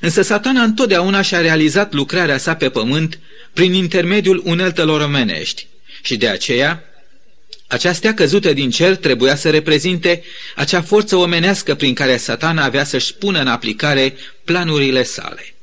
Însă 0.00 0.22
satana 0.22 0.62
întotdeauna 0.62 1.22
și-a 1.22 1.40
realizat 1.40 1.92
lucrarea 1.92 2.38
sa 2.38 2.54
pe 2.54 2.68
pământ 2.68 3.18
prin 3.52 3.72
intermediul 3.72 4.42
uneltelor 4.44 5.00
omenești 5.00 5.66
și 6.02 6.16
de 6.16 6.28
aceea 6.28 6.84
Această 7.72 8.12
căzută 8.12 8.52
din 8.52 8.70
cer 8.70 8.96
trebuia 8.96 9.36
să 9.36 9.50
reprezinte 9.50 10.22
acea 10.56 10.82
forță 10.82 11.16
omenească 11.16 11.74
prin 11.74 11.94
care 11.94 12.16
satana 12.16 12.64
avea 12.64 12.84
să-și 12.84 13.14
pună 13.14 13.40
în 13.40 13.46
aplicare 13.46 14.16
planurile 14.44 15.02
sale. 15.02 15.54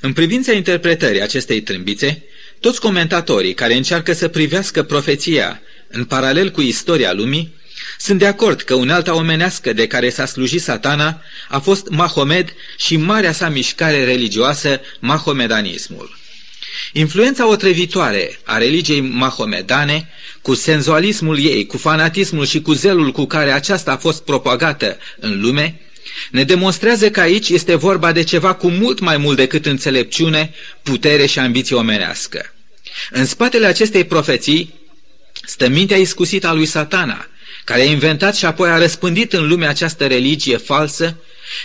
În 0.00 0.12
privința 0.12 0.52
interpretării 0.52 1.22
acestei 1.22 1.60
trâmbițe, 1.60 2.22
toți 2.60 2.80
comentatorii 2.80 3.54
care 3.54 3.74
încearcă 3.74 4.12
să 4.12 4.28
privească 4.28 4.82
profeția 4.82 5.60
în 5.88 6.04
paralel 6.04 6.50
cu 6.50 6.60
istoria 6.60 7.12
lumii, 7.12 7.54
sunt 7.98 8.18
de 8.18 8.26
acord 8.26 8.60
că 8.60 8.74
unealta 8.74 9.14
omenească 9.14 9.72
de 9.72 9.86
care 9.86 10.10
s-a 10.10 10.26
slujit 10.26 10.62
satana 10.62 11.22
a 11.48 11.58
fost 11.58 11.88
Mahomed 11.88 12.54
și 12.76 12.96
marea 12.96 13.32
sa 13.32 13.48
mișcare 13.48 14.04
religioasă, 14.04 14.80
mahomedanismul. 14.98 16.18
Influența 16.92 17.48
otrăvitoare 17.48 18.38
a 18.44 18.58
religiei 18.58 19.00
mahomedane, 19.00 20.08
cu 20.42 20.54
senzualismul 20.54 21.38
ei, 21.38 21.66
cu 21.66 21.76
fanatismul 21.76 22.46
și 22.46 22.62
cu 22.62 22.72
zelul 22.72 23.12
cu 23.12 23.26
care 23.26 23.50
aceasta 23.50 23.92
a 23.92 23.96
fost 23.96 24.22
propagată 24.22 24.98
în 25.18 25.40
lume, 25.40 25.80
ne 26.30 26.44
demonstrează 26.44 27.10
că 27.10 27.20
aici 27.20 27.48
este 27.48 27.74
vorba 27.74 28.12
de 28.12 28.22
ceva 28.22 28.54
cu 28.54 28.68
mult 28.68 28.98
mai 28.98 29.16
mult 29.16 29.36
decât 29.36 29.66
înțelepciune, 29.66 30.54
putere 30.82 31.26
și 31.26 31.38
ambiție 31.38 31.76
omenească. 31.76 32.54
În 33.10 33.26
spatele 33.26 33.66
acestei 33.66 34.04
profeții 34.04 34.74
stă 35.46 35.68
mintea 35.68 35.96
iscusită 35.96 36.46
a 36.46 36.52
lui 36.52 36.66
satana, 36.66 37.26
care 37.64 37.80
a 37.80 37.84
inventat 37.84 38.36
și 38.36 38.44
apoi 38.44 38.70
a 38.70 38.78
răspândit 38.78 39.32
în 39.32 39.48
lume 39.48 39.66
această 39.66 40.06
religie 40.06 40.56
falsă, 40.56 41.16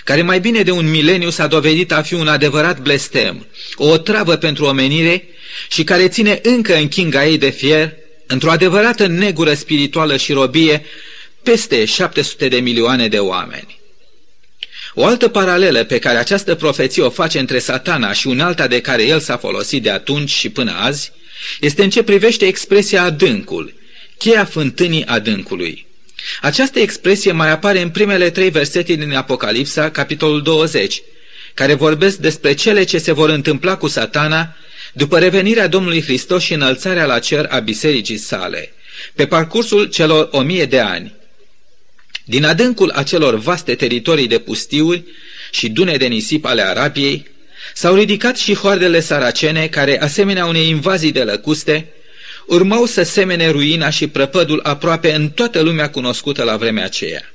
care 0.04 0.22
mai 0.22 0.40
bine 0.40 0.62
de 0.62 0.72
un 0.72 0.90
mileniu 0.90 1.30
s-a 1.30 1.48
dovedit 1.48 1.92
a 1.92 2.02
fi 2.02 2.14
un 2.14 2.28
adevărat 2.28 2.80
blestem, 2.80 3.46
o 3.76 3.86
otravă 3.86 4.36
pentru 4.36 4.66
omenire 4.66 5.28
și 5.70 5.84
care 5.84 6.08
ține 6.08 6.40
încă 6.44 6.76
în 6.76 6.88
chinga 6.88 7.26
ei 7.26 7.38
de 7.38 7.50
fier, 7.50 7.94
într-o 8.28 8.52
adevărată 8.52 9.08
negură 9.08 9.54
spirituală 9.54 10.18
și 10.18 10.32
robie, 10.32 10.86
peste 11.44 11.86
700 11.86 12.48
de 12.48 12.58
milioane 12.58 13.08
de 13.08 13.20
oameni. 13.20 13.80
O 14.94 15.06
altă 15.06 15.28
paralelă 15.28 15.84
pe 15.84 16.00
care 16.00 16.18
această 16.18 16.56
profeție 16.56 17.04
o 17.04 17.10
face 17.10 17.40
între 17.40 17.60
satana 17.60 18.14
și 18.14 18.28
un 18.28 18.40
alta 18.40 18.68
de 18.68 18.82
care 18.82 19.04
el 19.04 19.20
s-a 19.20 19.38
folosit 19.38 19.84
de 19.84 19.90
atunci 19.90 20.30
și 20.30 20.50
până 20.50 20.72
azi, 20.72 21.12
este 21.60 21.84
în 21.84 21.90
ce 21.90 22.04
privește 22.04 22.46
expresia 22.46 23.04
adâncul, 23.04 23.74
cheia 24.18 24.46
fântânii 24.46 25.06
adâncului. 25.06 25.86
Această 26.42 26.80
expresie 26.80 27.32
mai 27.32 27.52
apare 27.52 27.82
în 27.82 27.90
primele 27.90 28.30
trei 28.30 28.50
versete 28.50 28.94
din 28.94 29.14
Apocalipsa, 29.14 29.90
capitolul 29.90 30.42
20, 30.42 31.02
care 31.54 31.74
vorbesc 31.74 32.18
despre 32.18 32.54
cele 32.54 32.84
ce 32.84 32.98
se 32.98 33.12
vor 33.12 33.30
întâmpla 33.30 33.78
cu 33.78 33.88
satana 33.88 34.56
după 34.98 35.20
revenirea 35.20 35.68
Domnului 35.68 36.02
Hristos 36.02 36.44
și 36.44 36.54
înălțarea 36.54 37.06
la 37.06 37.20
cer 37.20 37.46
a 37.50 37.60
bisericii 37.60 38.18
sale, 38.18 38.74
pe 39.16 39.28
parcursul 39.28 39.86
celor 39.86 40.28
o 40.32 40.42
mie 40.42 40.66
de 40.66 40.80
ani. 40.80 41.14
Din 42.26 42.44
adâncul 42.44 42.90
acelor 42.90 43.36
vaste 43.36 43.76
teritorii 43.76 44.28
de 44.28 44.40
pustiuri 44.40 45.04
și 45.52 45.70
dune 45.70 45.98
de 45.98 46.06
nisip 46.06 46.46
ale 46.46 46.62
Arabiei, 46.62 47.28
s-au 47.74 47.96
ridicat 47.96 48.38
și 48.38 48.56
hoardele 48.56 49.00
saracene 49.00 49.68
care, 49.68 50.02
asemenea 50.02 50.46
unei 50.46 50.70
invazii 50.70 51.12
de 51.12 51.24
lăcuste, 51.24 51.88
urmau 52.48 52.86
să 52.86 53.04
semene 53.04 53.50
ruina 53.50 53.90
și 53.90 54.08
prăpădul 54.08 54.60
aproape 54.64 55.14
în 55.14 55.30
toată 55.30 55.62
lumea 55.62 55.90
cunoscută 55.90 56.44
la 56.44 56.58
vremea 56.58 56.84
aceea. 56.84 57.34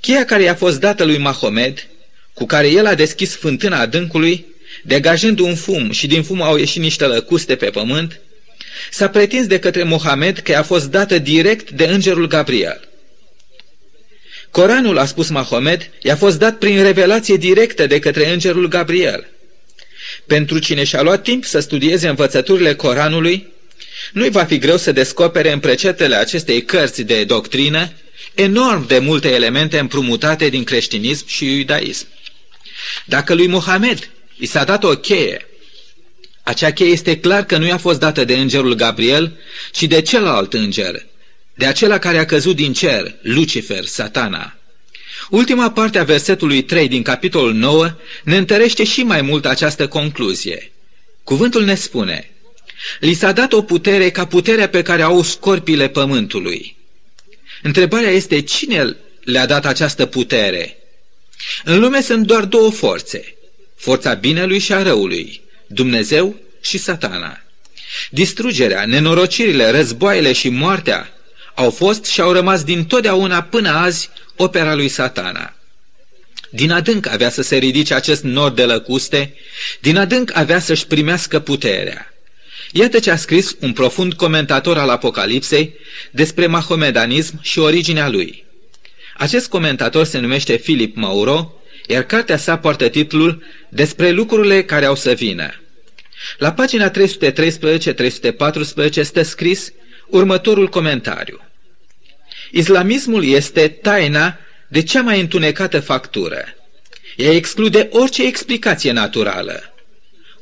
Cheia 0.00 0.24
care 0.24 0.42
i-a 0.42 0.54
fost 0.54 0.80
dată 0.80 1.04
lui 1.04 1.18
Mahomed, 1.18 1.86
cu 2.32 2.46
care 2.46 2.68
el 2.68 2.86
a 2.86 2.94
deschis 2.94 3.36
fântâna 3.36 3.80
adâncului, 3.80 4.53
degajând 4.86 5.38
un 5.38 5.54
fum 5.54 5.90
și 5.90 6.06
din 6.06 6.22
fum 6.22 6.42
au 6.42 6.56
ieșit 6.56 6.82
niște 6.82 7.04
lăcuste 7.04 7.56
pe 7.56 7.70
pământ, 7.70 8.20
s-a 8.90 9.08
pretins 9.08 9.46
de 9.46 9.58
către 9.58 9.82
Mohamed 9.82 10.38
că 10.38 10.56
a 10.56 10.62
fost 10.62 10.90
dată 10.90 11.18
direct 11.18 11.70
de 11.70 11.84
îngerul 11.84 12.26
Gabriel. 12.26 12.88
Coranul, 14.50 14.98
a 14.98 15.04
spus 15.04 15.28
Mahomed, 15.28 15.90
i-a 16.02 16.16
fost 16.16 16.38
dat 16.38 16.58
prin 16.58 16.82
revelație 16.82 17.36
directă 17.36 17.86
de 17.86 17.98
către 17.98 18.32
îngerul 18.32 18.68
Gabriel. 18.68 19.26
Pentru 20.26 20.58
cine 20.58 20.84
și-a 20.84 21.02
luat 21.02 21.22
timp 21.22 21.44
să 21.44 21.60
studieze 21.60 22.08
învățăturile 22.08 22.74
Coranului, 22.74 23.52
nu-i 24.12 24.30
va 24.30 24.44
fi 24.44 24.58
greu 24.58 24.76
să 24.76 24.92
descopere 24.92 25.52
în 25.52 25.58
precetele 25.58 26.14
acestei 26.14 26.62
cărți 26.62 27.02
de 27.02 27.24
doctrină 27.24 27.92
enorm 28.34 28.86
de 28.86 28.98
multe 28.98 29.28
elemente 29.28 29.78
împrumutate 29.78 30.48
din 30.48 30.64
creștinism 30.64 31.26
și 31.26 31.58
iudaism. 31.58 32.06
Dacă 33.04 33.34
lui 33.34 33.46
Mohamed 33.46 34.10
i 34.36 34.46
s-a 34.46 34.64
dat 34.64 34.84
o 34.84 34.96
cheie, 34.96 35.46
acea 36.42 36.72
cheie 36.72 36.90
este 36.90 37.18
clar 37.18 37.44
că 37.44 37.56
nu 37.56 37.66
i-a 37.66 37.76
fost 37.76 37.98
dată 37.98 38.24
de 38.24 38.36
îngerul 38.36 38.74
Gabriel, 38.74 39.36
ci 39.72 39.82
de 39.82 40.02
celălalt 40.02 40.54
înger, 40.54 41.06
de 41.54 41.66
acela 41.66 41.98
care 41.98 42.18
a 42.18 42.24
căzut 42.24 42.56
din 42.56 42.72
cer, 42.72 43.14
Lucifer, 43.22 43.84
satana. 43.84 44.56
Ultima 45.30 45.70
parte 45.70 45.98
a 45.98 46.04
versetului 46.04 46.62
3 46.62 46.88
din 46.88 47.02
capitolul 47.02 47.54
9 47.54 47.94
ne 48.24 48.36
întărește 48.36 48.84
și 48.84 49.02
mai 49.02 49.22
mult 49.22 49.46
această 49.46 49.88
concluzie. 49.88 50.72
Cuvântul 51.24 51.64
ne 51.64 51.74
spune, 51.74 52.30
Li 53.00 53.14
s-a 53.14 53.32
dat 53.32 53.52
o 53.52 53.62
putere 53.62 54.10
ca 54.10 54.26
puterea 54.26 54.68
pe 54.68 54.82
care 54.82 55.02
au 55.02 55.22
scorpile 55.22 55.88
pământului. 55.88 56.76
Întrebarea 57.62 58.10
este 58.10 58.40
cine 58.40 58.96
le-a 59.20 59.46
dat 59.46 59.66
această 59.66 60.06
putere? 60.06 60.76
În 61.64 61.78
lume 61.78 62.00
sunt 62.00 62.26
doar 62.26 62.44
două 62.44 62.70
forțe, 62.70 63.33
forța 63.84 64.14
binelui 64.14 64.58
și 64.58 64.72
a 64.72 64.82
răului, 64.82 65.40
Dumnezeu 65.66 66.36
și 66.60 66.78
satana. 66.78 67.42
Distrugerea, 68.10 68.84
nenorocirile, 68.86 69.70
războaiele 69.70 70.32
și 70.32 70.48
moartea 70.48 71.12
au 71.54 71.70
fost 71.70 72.04
și 72.04 72.20
au 72.20 72.32
rămas 72.32 72.64
din 72.64 72.84
totdeauna 72.84 73.42
până 73.42 73.70
azi 73.70 74.10
opera 74.36 74.74
lui 74.74 74.88
satana. 74.88 75.54
Din 76.50 76.70
adânc 76.70 77.08
avea 77.08 77.30
să 77.30 77.42
se 77.42 77.56
ridice 77.56 77.94
acest 77.94 78.22
nord 78.22 78.54
de 78.56 78.64
lăcuste, 78.64 79.34
din 79.80 79.96
adânc 79.96 80.36
avea 80.36 80.58
să-și 80.58 80.86
primească 80.86 81.40
puterea. 81.40 82.14
Iată 82.72 82.98
ce 82.98 83.10
a 83.10 83.16
scris 83.16 83.56
un 83.60 83.72
profund 83.72 84.14
comentator 84.14 84.78
al 84.78 84.88
Apocalipsei 84.88 85.74
despre 86.10 86.46
mahomedanism 86.46 87.42
și 87.42 87.58
originea 87.58 88.08
lui. 88.08 88.44
Acest 89.16 89.48
comentator 89.48 90.04
se 90.04 90.18
numește 90.18 90.56
Philip 90.56 90.96
Mauro, 90.96 91.52
iar 91.86 92.02
cartea 92.02 92.36
sa 92.36 92.58
poartă 92.58 92.88
titlul 92.88 93.42
Despre 93.68 94.10
lucrurile 94.10 94.64
care 94.64 94.84
au 94.84 94.94
să 94.94 95.12
vină. 95.12 95.54
La 96.38 96.52
pagina 96.52 96.90
313-314 96.90 96.94
stă 99.00 99.22
scris 99.22 99.72
următorul 100.06 100.68
comentariu. 100.68 101.40
Islamismul 102.50 103.24
este 103.24 103.68
taina 103.68 104.38
de 104.68 104.82
cea 104.82 105.02
mai 105.02 105.20
întunecată 105.20 105.80
factură. 105.80 106.44
Ea 107.16 107.32
exclude 107.32 107.88
orice 107.90 108.26
explicație 108.26 108.92
naturală. 108.92 109.74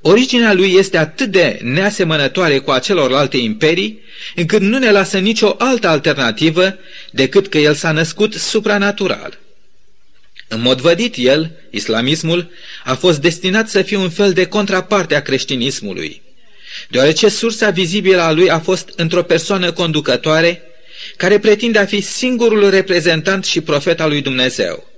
Originea 0.00 0.52
lui 0.52 0.75
este 0.75 0.99
atât 0.99 1.30
de 1.30 1.58
neasemănătoare 1.62 2.58
cu 2.58 2.70
acelorlalte 2.70 3.37
imperii, 3.37 4.00
încât 4.34 4.61
nu 4.61 4.78
ne 4.78 4.90
lasă 4.90 5.18
nicio 5.18 5.54
altă 5.58 5.88
alternativă 5.88 6.78
decât 7.11 7.49
că 7.49 7.58
el 7.58 7.75
s-a 7.75 7.92
născut 7.92 8.32
supranatural. 8.32 9.38
În 10.49 10.61
mod 10.61 10.80
vădit, 10.80 11.14
el, 11.16 11.50
islamismul, 11.70 12.50
a 12.84 12.94
fost 12.94 13.20
destinat 13.20 13.68
să 13.68 13.82
fie 13.82 13.96
un 13.96 14.11
fel 14.11 14.32
de 14.32 14.46
contraparte 14.46 15.14
a 15.14 15.22
creștinismului, 15.22 16.22
deoarece 16.88 17.28
sursa 17.28 17.70
vizibilă 17.70 18.20
a 18.20 18.32
lui 18.32 18.50
a 18.50 18.58
fost 18.58 18.92
într-o 18.96 19.22
persoană 19.22 19.72
conducătoare 19.72 20.62
care 21.16 21.38
pretinde 21.38 21.78
a 21.78 21.84
fi 21.84 22.00
singurul 22.00 22.70
reprezentant 22.70 23.44
și 23.44 23.61
profet 23.61 24.00
al 24.00 24.08
lui 24.08 24.22
Dumnezeu. 24.22 24.90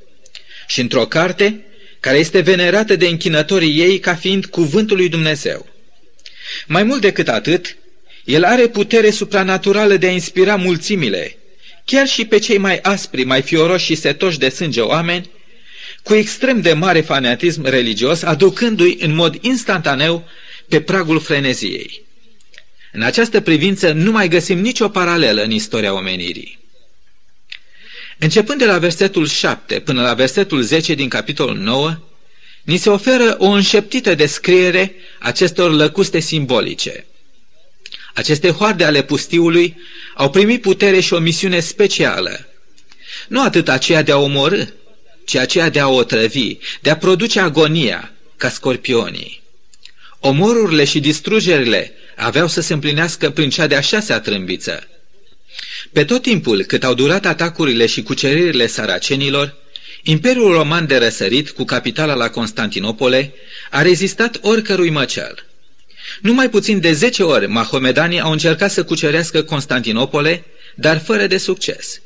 Și 0.66 0.80
într-o 0.80 1.06
carte 1.06 1.64
care 2.00 2.18
este 2.18 2.40
venerată 2.40 2.96
de 2.96 3.06
închinătorii 3.06 3.80
ei 3.80 3.98
ca 3.98 4.14
fiind 4.14 4.46
cuvântul 4.46 4.96
lui 4.96 5.08
Dumnezeu. 5.08 5.66
Mai 6.66 6.82
mult 6.82 7.00
decât 7.00 7.28
atât, 7.28 7.76
el 8.24 8.44
are 8.44 8.66
putere 8.66 9.10
supranaturală 9.10 9.96
de 9.96 10.06
a 10.06 10.10
inspira 10.10 10.56
mulțimile, 10.56 11.36
chiar 11.84 12.06
și 12.06 12.24
pe 12.24 12.38
cei 12.38 12.58
mai 12.58 12.78
aspri, 12.82 13.24
mai 13.24 13.42
fioroși 13.42 13.84
și 13.84 13.94
setoși 13.94 14.38
de 14.38 14.48
sânge 14.48 14.80
oameni, 14.80 15.30
cu 16.02 16.14
extrem 16.14 16.60
de 16.60 16.72
mare 16.72 17.00
fanatism 17.00 17.64
religios, 17.64 18.22
aducându-i 18.22 18.96
în 19.00 19.14
mod 19.14 19.38
instantaneu 19.40 20.28
pe 20.68 20.80
pragul 20.80 21.20
freneziei. 21.20 22.02
În 22.92 23.02
această 23.02 23.40
privință 23.40 23.92
nu 23.92 24.10
mai 24.10 24.28
găsim 24.28 24.58
nicio 24.58 24.88
paralelă 24.88 25.42
în 25.42 25.50
istoria 25.50 25.94
omenirii. 25.94 26.58
Începând 28.18 28.58
de 28.58 28.64
la 28.64 28.78
versetul 28.78 29.26
7 29.26 29.80
până 29.80 30.02
la 30.02 30.14
versetul 30.14 30.62
10 30.62 30.94
din 30.94 31.08
capitolul 31.08 31.56
9, 31.56 31.98
ni 32.62 32.76
se 32.76 32.90
oferă 32.90 33.34
o 33.38 33.46
înșeptită 33.46 34.14
descriere 34.14 34.94
acestor 35.18 35.72
lăcuste 35.72 36.18
simbolice. 36.18 37.06
Aceste 38.14 38.50
hoarde 38.50 38.84
ale 38.84 39.02
pustiului 39.02 39.76
au 40.14 40.30
primit 40.30 40.60
putere 40.60 41.00
și 41.00 41.12
o 41.12 41.18
misiune 41.18 41.60
specială. 41.60 42.46
Nu 43.28 43.42
atât 43.42 43.68
aceea 43.68 44.02
de 44.02 44.12
a 44.12 44.16
omorâ, 44.16 44.64
ci 45.24 45.34
aceea 45.34 45.68
de 45.68 45.80
a 45.80 45.88
otrăvi, 45.88 46.56
de 46.80 46.90
a 46.90 46.96
produce 46.96 47.40
agonia, 47.40 48.12
ca 48.36 48.48
scorpionii. 48.48 49.42
Omorurile 50.20 50.84
și 50.84 51.00
distrugerile 51.00 51.92
aveau 52.16 52.48
să 52.48 52.60
se 52.60 52.72
împlinească 52.72 53.30
prin 53.30 53.50
cea 53.50 53.66
de-a 53.66 53.80
șasea 53.80 54.20
trâmbiță. 54.20 54.88
Pe 55.92 56.04
tot 56.04 56.22
timpul 56.22 56.64
cât 56.64 56.84
au 56.84 56.94
durat 56.94 57.26
atacurile 57.26 57.86
și 57.86 58.02
cuceririle 58.02 58.66
saracenilor, 58.66 59.54
Imperiul 60.02 60.52
Roman 60.52 60.86
de 60.86 60.96
răsărit, 60.96 61.50
cu 61.50 61.64
capitala 61.64 62.14
la 62.14 62.30
Constantinopole, 62.30 63.34
a 63.70 63.82
rezistat 63.82 64.38
oricărui 64.40 64.90
măcel. 64.90 65.46
Numai 66.20 66.48
puțin 66.48 66.80
de 66.80 66.92
zece 66.92 67.22
ori 67.22 67.46
mahomedanii 67.46 68.20
au 68.20 68.32
încercat 68.32 68.70
să 68.70 68.84
cucerească 68.84 69.42
Constantinopole, 69.42 70.44
dar 70.74 70.98
fără 70.98 71.26
de 71.26 71.36
succes. 71.36 72.00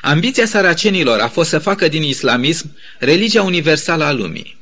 Ambiția 0.00 0.46
saracenilor 0.46 1.20
a 1.20 1.28
fost 1.28 1.48
să 1.48 1.58
facă 1.58 1.88
din 1.88 2.02
islamism 2.02 2.76
religia 2.98 3.42
universală 3.42 4.04
a 4.04 4.12
lumii. 4.12 4.58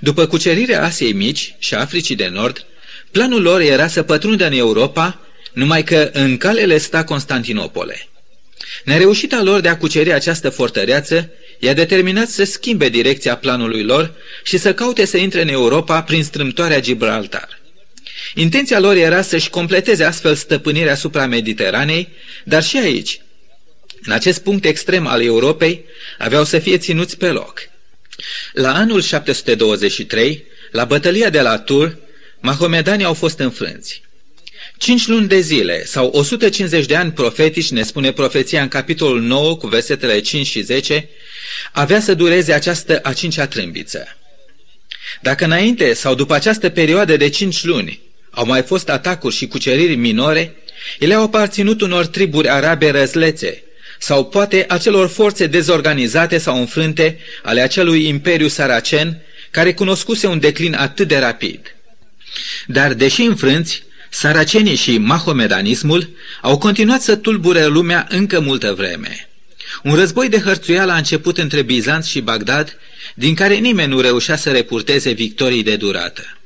După 0.00 0.26
cucerirea 0.26 0.84
Asiei 0.84 1.12
Mici 1.12 1.54
și 1.58 1.74
Africii 1.74 2.16
de 2.16 2.28
Nord, 2.28 2.66
planul 3.10 3.42
lor 3.42 3.60
era 3.60 3.86
să 3.86 4.02
pătrundă 4.02 4.46
în 4.46 4.52
Europa, 4.52 5.20
numai 5.52 5.82
că 5.84 6.10
în 6.12 6.36
cale 6.36 6.64
le 6.64 6.78
sta 6.78 7.04
Constantinopole. 7.04 8.08
Nereușita 8.84 9.42
lor 9.42 9.60
de 9.60 9.68
a 9.68 9.76
cuceri 9.76 10.12
această 10.12 10.50
fortăreață 10.50 11.30
i-a 11.58 11.72
determinat 11.72 12.28
să 12.28 12.44
schimbe 12.44 12.88
direcția 12.88 13.36
planului 13.36 13.82
lor 13.82 14.14
și 14.44 14.58
să 14.58 14.74
caute 14.74 15.04
să 15.04 15.16
intre 15.16 15.42
în 15.42 15.48
Europa 15.48 16.02
prin 16.02 16.24
strâmtoarea 16.24 16.80
Gibraltar. 16.80 17.59
Intenția 18.34 18.78
lor 18.78 18.96
era 18.96 19.22
să-și 19.22 19.50
completeze 19.50 20.04
astfel 20.04 20.34
stăpânirea 20.34 20.92
asupra 20.92 21.26
Mediteranei, 21.26 22.08
dar 22.44 22.62
și 22.62 22.76
aici, 22.76 23.20
în 24.02 24.12
acest 24.12 24.42
punct 24.42 24.64
extrem 24.64 25.06
al 25.06 25.22
Europei, 25.22 25.84
aveau 26.18 26.44
să 26.44 26.58
fie 26.58 26.78
ținuți 26.78 27.16
pe 27.16 27.28
loc. 27.28 27.68
La 28.52 28.74
anul 28.74 29.02
723, 29.02 30.44
la 30.70 30.84
bătălia 30.84 31.30
de 31.30 31.40
la 31.40 31.58
Tur, 31.58 31.98
mahomedanii 32.40 33.04
au 33.04 33.14
fost 33.14 33.38
înfrânți. 33.38 34.02
Cinci 34.78 35.06
luni 35.06 35.28
de 35.28 35.40
zile 35.40 35.84
sau 35.84 36.06
150 36.06 36.86
de 36.86 36.96
ani 36.96 37.12
profetici, 37.12 37.70
ne 37.70 37.82
spune 37.82 38.12
profeția 38.12 38.62
în 38.62 38.68
capitolul 38.68 39.20
9 39.20 39.56
cu 39.56 39.66
versetele 39.66 40.20
5 40.20 40.46
și 40.46 40.60
10, 40.60 41.08
avea 41.72 42.00
să 42.00 42.14
dureze 42.14 42.52
această 42.52 42.98
a 43.02 43.12
cincea 43.12 43.46
trâmbiță. 43.46 44.16
Dacă 45.22 45.44
înainte 45.44 45.92
sau 45.92 46.14
după 46.14 46.34
această 46.34 46.68
perioadă 46.68 47.16
de 47.16 47.28
cinci 47.28 47.64
luni 47.64 48.00
au 48.30 48.46
mai 48.46 48.62
fost 48.62 48.88
atacuri 48.88 49.34
și 49.34 49.46
cuceriri 49.46 49.94
minore, 49.94 50.56
ele 50.98 51.14
au 51.14 51.22
aparținut 51.22 51.80
unor 51.80 52.06
triburi 52.06 52.48
arabe 52.48 52.90
răzlețe, 52.90 53.62
sau 53.98 54.24
poate 54.24 54.64
acelor 54.68 55.08
forțe 55.08 55.46
dezorganizate 55.46 56.38
sau 56.38 56.58
înfrânte 56.58 57.18
ale 57.42 57.60
acelui 57.60 58.06
imperiu 58.06 58.48
saracen 58.48 59.22
care 59.50 59.74
cunoscuse 59.74 60.26
un 60.26 60.40
declin 60.40 60.74
atât 60.74 61.08
de 61.08 61.18
rapid. 61.18 61.74
Dar, 62.66 62.92
deși 62.92 63.22
înfrânți, 63.22 63.82
saracenii 64.10 64.74
și 64.74 64.98
mahomedanismul 64.98 66.10
au 66.40 66.58
continuat 66.58 67.02
să 67.02 67.16
tulbure 67.16 67.66
lumea 67.66 68.06
încă 68.10 68.40
multă 68.40 68.74
vreme. 68.74 69.28
Un 69.82 69.94
război 69.94 70.28
de 70.28 70.38
hărțuială 70.40 70.92
a 70.92 70.96
început 70.96 71.38
între 71.38 71.62
Bizanț 71.62 72.06
și 72.06 72.20
Bagdad, 72.20 72.78
din 73.14 73.34
care 73.34 73.54
nimeni 73.54 73.92
nu 73.92 74.00
reușea 74.00 74.36
să 74.36 74.50
repurteze 74.50 75.10
victorii 75.10 75.62
de 75.62 75.76
durată. 75.76 76.39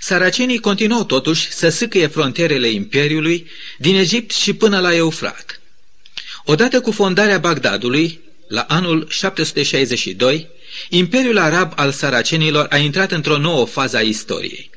Saracenii 0.00 0.58
continuau 0.58 1.04
totuși 1.04 1.52
să 1.52 1.68
sâcăie 1.68 2.06
frontierele 2.06 2.68
Imperiului 2.68 3.50
din 3.78 3.96
Egipt 3.96 4.30
și 4.34 4.52
până 4.52 4.80
la 4.80 4.94
Eufrat. 4.94 5.60
Odată 6.44 6.80
cu 6.80 6.90
fondarea 6.90 7.38
Bagdadului, 7.38 8.20
la 8.48 8.60
anul 8.60 9.06
762, 9.10 10.48
Imperiul 10.88 11.38
Arab 11.38 11.72
al 11.76 11.92
Saracenilor 11.92 12.66
a 12.70 12.76
intrat 12.76 13.12
într-o 13.12 13.38
nouă 13.38 13.66
fază 13.66 13.96
a 13.96 14.00
istoriei. 14.00 14.70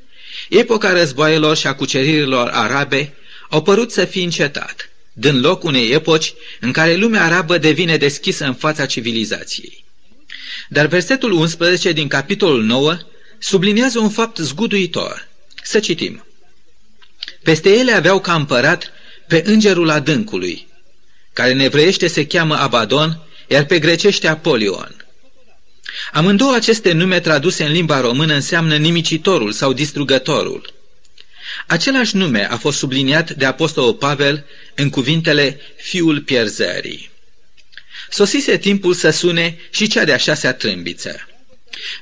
Epoca 0.50 0.92
războaielor 0.92 1.58
și 1.58 1.68
a 1.68 1.76
cuceririlor 1.76 2.50
arabe 2.50 3.14
au 3.50 3.62
părut 3.62 3.92
să 3.92 4.06
fie 4.06 4.24
încetat, 4.24 4.90
dând 5.14 5.46
loc 5.46 5.64
unei 5.64 5.92
epoci 5.92 6.34
în 6.60 6.72
care 6.72 6.96
lumea 6.96 7.24
arabă 7.24 7.58
devine 7.58 7.98
deschisă 7.98 8.46
în 8.46 8.54
fața 8.54 8.86
civilizației. 8.86 9.84
Dar 10.70 10.86
versetul 10.86 11.32
11 11.32 11.92
din 11.92 12.08
capitolul 12.08 12.64
9 12.64 12.98
subliniază 13.42 14.00
un 14.00 14.10
fapt 14.10 14.38
zguduitor. 14.38 15.28
Să 15.64 15.80
citim. 15.80 16.26
Peste 17.44 17.70
ele 17.70 17.92
aveau 17.92 18.20
ca 18.20 18.34
împărat 18.34 18.92
pe 19.28 19.44
îngerul 19.46 19.90
adâncului, 19.90 20.68
care 21.34 21.52
în 21.52 21.60
evreiește 21.60 22.08
se 22.08 22.28
cheamă 22.28 22.56
Abadon, 22.56 23.22
iar 23.48 23.66
pe 23.66 23.80
grecește 23.80 24.28
Apolion. 24.28 25.06
Amândouă 26.12 26.56
aceste 26.56 26.92
nume 26.92 27.20
traduse 27.20 27.64
în 27.64 27.72
limba 27.72 28.00
română 28.00 28.34
înseamnă 28.34 28.76
nimicitorul 28.76 29.52
sau 29.52 29.74
distrugătorul. 29.74 30.74
Același 31.68 32.16
nume 32.16 32.52
a 32.52 32.58
fost 32.58 32.78
subliniat 32.78 33.32
de 33.32 33.46
Apostolul 33.46 33.94
Pavel 33.94 34.46
în 34.76 34.90
cuvintele 34.90 35.60
Fiul 35.78 36.22
pierzării. 36.22 37.12
Sosise 38.10 38.58
timpul 38.58 38.94
să 38.94 39.10
sune 39.10 39.58
și 39.70 39.88
cea 39.88 40.04
de-a 40.04 40.18
șasea 40.18 40.54
trâmbiță. 40.54 41.31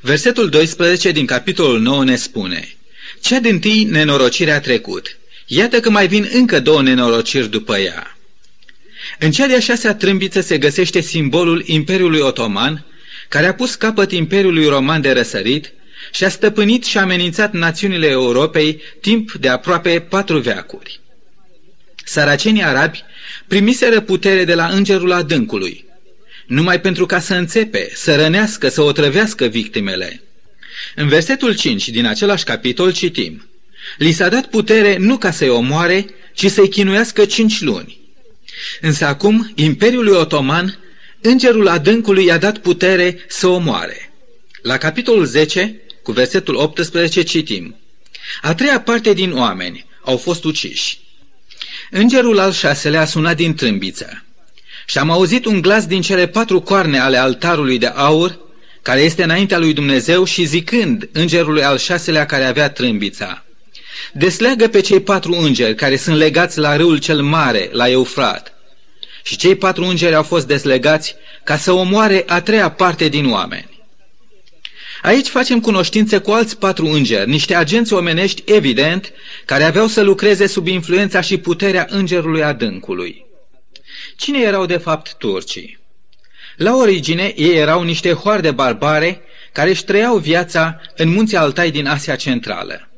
Versetul 0.02 0.50
12 0.50 1.12
din 1.12 1.26
capitolul 1.26 1.80
9 1.80 2.04
ne 2.04 2.16
spune 2.16 2.74
Cea 3.22 3.40
din 3.40 3.60
tâi 3.60 3.84
nenorocire 3.84 4.52
a 4.52 4.60
trecut. 4.60 5.18
Iată 5.46 5.80
că 5.80 5.90
mai 5.90 6.08
vin 6.08 6.30
încă 6.32 6.60
două 6.60 6.82
nenorociri 6.82 7.50
după 7.50 7.78
ea. 7.78 8.18
În 9.20 9.32
cea 9.32 9.48
de-a 9.48 9.60
șasea 9.60 9.96
trâmbiță 9.96 10.42
se 10.42 10.58
găsește 10.58 11.00
simbolul 11.00 11.64
Imperiului 11.66 12.20
Otoman, 12.20 12.86
care 13.30 13.46
a 13.46 13.54
pus 13.54 13.76
capăt 13.76 14.12
Imperiului 14.12 14.66
Roman 14.66 15.02
de 15.02 15.12
răsărit 15.12 15.74
și 16.12 16.24
a 16.24 16.30
stăpânit 16.30 16.84
și 16.84 16.98
amenințat 16.98 17.54
națiunile 17.54 18.08
Europei 18.08 18.82
timp 19.02 19.32
de 19.32 19.48
aproape 19.48 20.00
patru 20.10 20.40
veacuri. 20.40 21.00
Saracenii 22.06 22.64
arabi 22.64 23.04
primiseră 23.48 24.02
putere 24.02 24.44
de 24.44 24.56
la 24.56 24.68
îngerul 24.68 25.12
adâncului, 25.12 25.86
numai 26.50 26.82
pentru 26.82 27.06
ca 27.06 27.20
să 27.20 27.34
înțepe, 27.34 27.92
să 27.94 28.16
rănească, 28.16 28.70
să 28.70 28.82
otrăvească 28.82 29.46
victimele. 29.46 30.22
În 30.96 31.08
versetul 31.08 31.56
5 31.56 31.90
din 31.90 32.06
același 32.06 32.44
capitol 32.44 32.94
citim, 32.94 33.50
Li 33.98 34.12
s-a 34.12 34.30
dat 34.30 34.46
putere 34.46 34.98
nu 34.98 35.18
ca 35.18 35.32
să-i 35.32 35.50
omoare, 35.50 36.06
ci 36.34 36.46
să-i 36.46 36.70
chinuiască 36.70 37.26
cinci 37.26 37.62
luni. 37.62 38.00
Însă 38.82 39.06
acum, 39.06 39.52
Imperiului 39.56 40.14
Otoman, 40.14 40.80
îngerul 41.22 41.68
adâncului 41.68 42.26
i-a 42.26 42.38
dat 42.38 42.58
putere 42.58 43.26
să 43.28 43.48
omoare. 43.48 44.14
La 44.62 44.78
capitolul 44.78 45.26
10, 45.26 45.82
cu 46.04 46.12
versetul 46.12 46.56
18, 46.56 47.24
citim, 47.24 47.76
A 48.42 48.54
treia 48.54 48.82
parte 48.82 49.14
din 49.14 49.32
oameni 49.32 49.86
au 50.04 50.18
fost 50.18 50.44
uciși. 50.44 51.00
Îngerul 51.92 52.40
al 52.40 52.52
șaselea 52.52 53.02
a 53.02 53.06
sunat 53.06 53.36
din 53.36 53.56
trâmbiță. 53.56 54.24
Și 54.90 54.98
am 54.98 55.10
auzit 55.10 55.46
un 55.46 55.62
glas 55.62 55.86
din 55.86 56.02
cele 56.02 56.28
patru 56.28 56.62
coarne 56.62 57.00
ale 57.00 57.18
altarului 57.18 57.78
de 57.78 57.86
aur, 57.86 58.40
care 58.82 59.00
este 59.02 59.24
înaintea 59.24 59.58
lui 59.58 59.74
Dumnezeu 59.74 60.24
și 60.24 60.46
zicând 60.46 61.10
îngerului 61.12 61.64
al 61.64 61.78
șaselea 61.78 62.26
care 62.26 62.44
avea 62.44 62.70
trâmbița, 62.70 63.44
Desleagă 64.14 64.68
pe 64.68 64.80
cei 64.80 65.00
patru 65.00 65.34
îngeri 65.34 65.76
care 65.76 65.96
sunt 65.96 66.18
legați 66.18 66.60
la 66.60 66.76
râul 66.76 66.98
cel 66.98 67.22
mare, 67.22 67.70
la 67.72 67.90
Eufrat. 67.90 68.54
Și 69.24 69.38
cei 69.38 69.56
patru 69.56 69.84
îngeri 69.84 70.16
au 70.16 70.24
fost 70.24 70.48
deslegați 70.48 71.16
ca 71.44 71.58
să 71.58 71.72
omoare 71.72 72.24
a 72.28 72.42
treia 72.42 72.70
parte 72.70 73.08
din 73.08 73.32
oameni. 73.32 73.84
Aici 75.02 75.28
facem 75.28 75.60
cunoștință 75.60 76.20
cu 76.20 76.32
alți 76.32 76.58
patru 76.58 76.86
îngeri, 76.86 77.30
niște 77.30 77.56
agenți 77.56 77.94
omenești 77.94 78.44
evident, 78.46 79.12
care 79.46 79.64
aveau 79.64 79.88
să 79.88 80.02
lucreze 80.02 80.48
sub 80.48 80.68
influența 80.68 81.22
și 81.22 81.38
puterea 81.38 81.86
îngerului 81.90 82.44
adâncului. 82.44 83.28
Cine 84.20 84.40
erau 84.40 84.66
de 84.66 84.78
fapt 84.78 85.14
turcii? 85.18 85.80
La 86.56 86.76
origine, 86.76 87.34
ei 87.36 87.56
erau 87.56 87.84
niște 87.84 88.14
hoarde 88.14 88.52
barbare 88.52 89.22
care 89.52 89.70
își 89.70 89.84
trăiau 89.84 90.18
viața 90.18 90.82
în 90.96 91.10
munții 91.10 91.38
Altai 91.38 91.72
din 91.72 91.88
Asia 91.88 92.16
Centrală. 92.16 92.90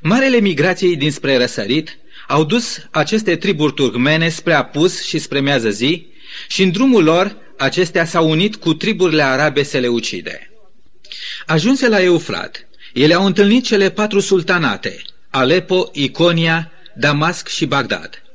Marele 0.00 0.40
migrației 0.40 0.96
dinspre 0.96 1.36
răsărit 1.36 1.98
au 2.28 2.44
dus 2.44 2.86
aceste 2.90 3.36
triburi 3.36 3.72
turcmene 3.72 4.28
spre 4.28 4.52
Apus 4.52 5.04
și 5.04 5.18
spre 5.18 5.40
Mează 5.40 5.70
zi 5.70 6.06
și 6.48 6.62
în 6.62 6.70
drumul 6.70 7.04
lor 7.04 7.36
acestea 7.58 8.04
s-au 8.04 8.30
unit 8.30 8.56
cu 8.56 8.74
triburile 8.74 9.22
arabe 9.22 9.62
seleucide. 9.62 10.50
Ajunse 11.46 11.88
la 11.88 12.02
Eufrat, 12.02 12.66
ele 12.92 13.14
au 13.14 13.26
întâlnit 13.26 13.64
cele 13.64 13.90
patru 13.90 14.20
sultanate, 14.20 15.02
Alepo, 15.30 15.90
Iconia, 15.92 16.72
Damasc 16.94 17.48
și 17.48 17.66
Bagdad. 17.66 18.25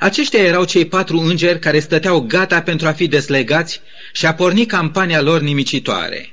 Aceștia 0.00 0.42
erau 0.42 0.64
cei 0.64 0.84
patru 0.84 1.18
îngeri 1.18 1.58
care 1.58 1.78
stăteau 1.78 2.20
gata 2.20 2.62
pentru 2.62 2.86
a 2.86 2.92
fi 2.92 3.06
deslegați 3.06 3.80
și 4.12 4.26
a 4.26 4.34
porni 4.34 4.66
campania 4.66 5.20
lor 5.20 5.40
nimicitoare. 5.40 6.32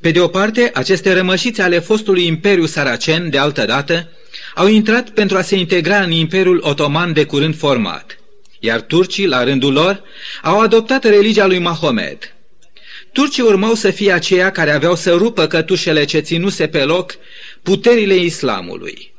Pe 0.00 0.10
de 0.10 0.20
o 0.20 0.28
parte, 0.28 0.70
aceste 0.74 1.12
rămășițe 1.12 1.62
ale 1.62 1.78
fostului 1.78 2.26
Imperiu 2.26 2.66
Saracen, 2.66 3.30
de 3.30 3.38
altă 3.38 3.64
dată, 3.64 4.08
au 4.54 4.66
intrat 4.66 5.10
pentru 5.10 5.36
a 5.36 5.42
se 5.42 5.56
integra 5.56 6.02
în 6.02 6.10
Imperiul 6.10 6.60
Otoman 6.62 7.12
de 7.12 7.24
curând 7.24 7.56
format, 7.56 8.18
iar 8.60 8.80
turcii, 8.80 9.26
la 9.26 9.44
rândul 9.44 9.72
lor, 9.72 10.02
au 10.42 10.60
adoptat 10.60 11.04
religia 11.04 11.46
lui 11.46 11.58
Mahomed. 11.58 12.18
Turcii 13.12 13.42
urmau 13.42 13.74
să 13.74 13.90
fie 13.90 14.12
aceia 14.12 14.50
care 14.50 14.70
aveau 14.70 14.94
să 14.96 15.12
rupă 15.12 15.46
cătușele 15.46 16.04
ce 16.04 16.18
ținuse 16.18 16.66
pe 16.66 16.84
loc 16.84 17.14
puterile 17.62 18.14
islamului. 18.14 19.14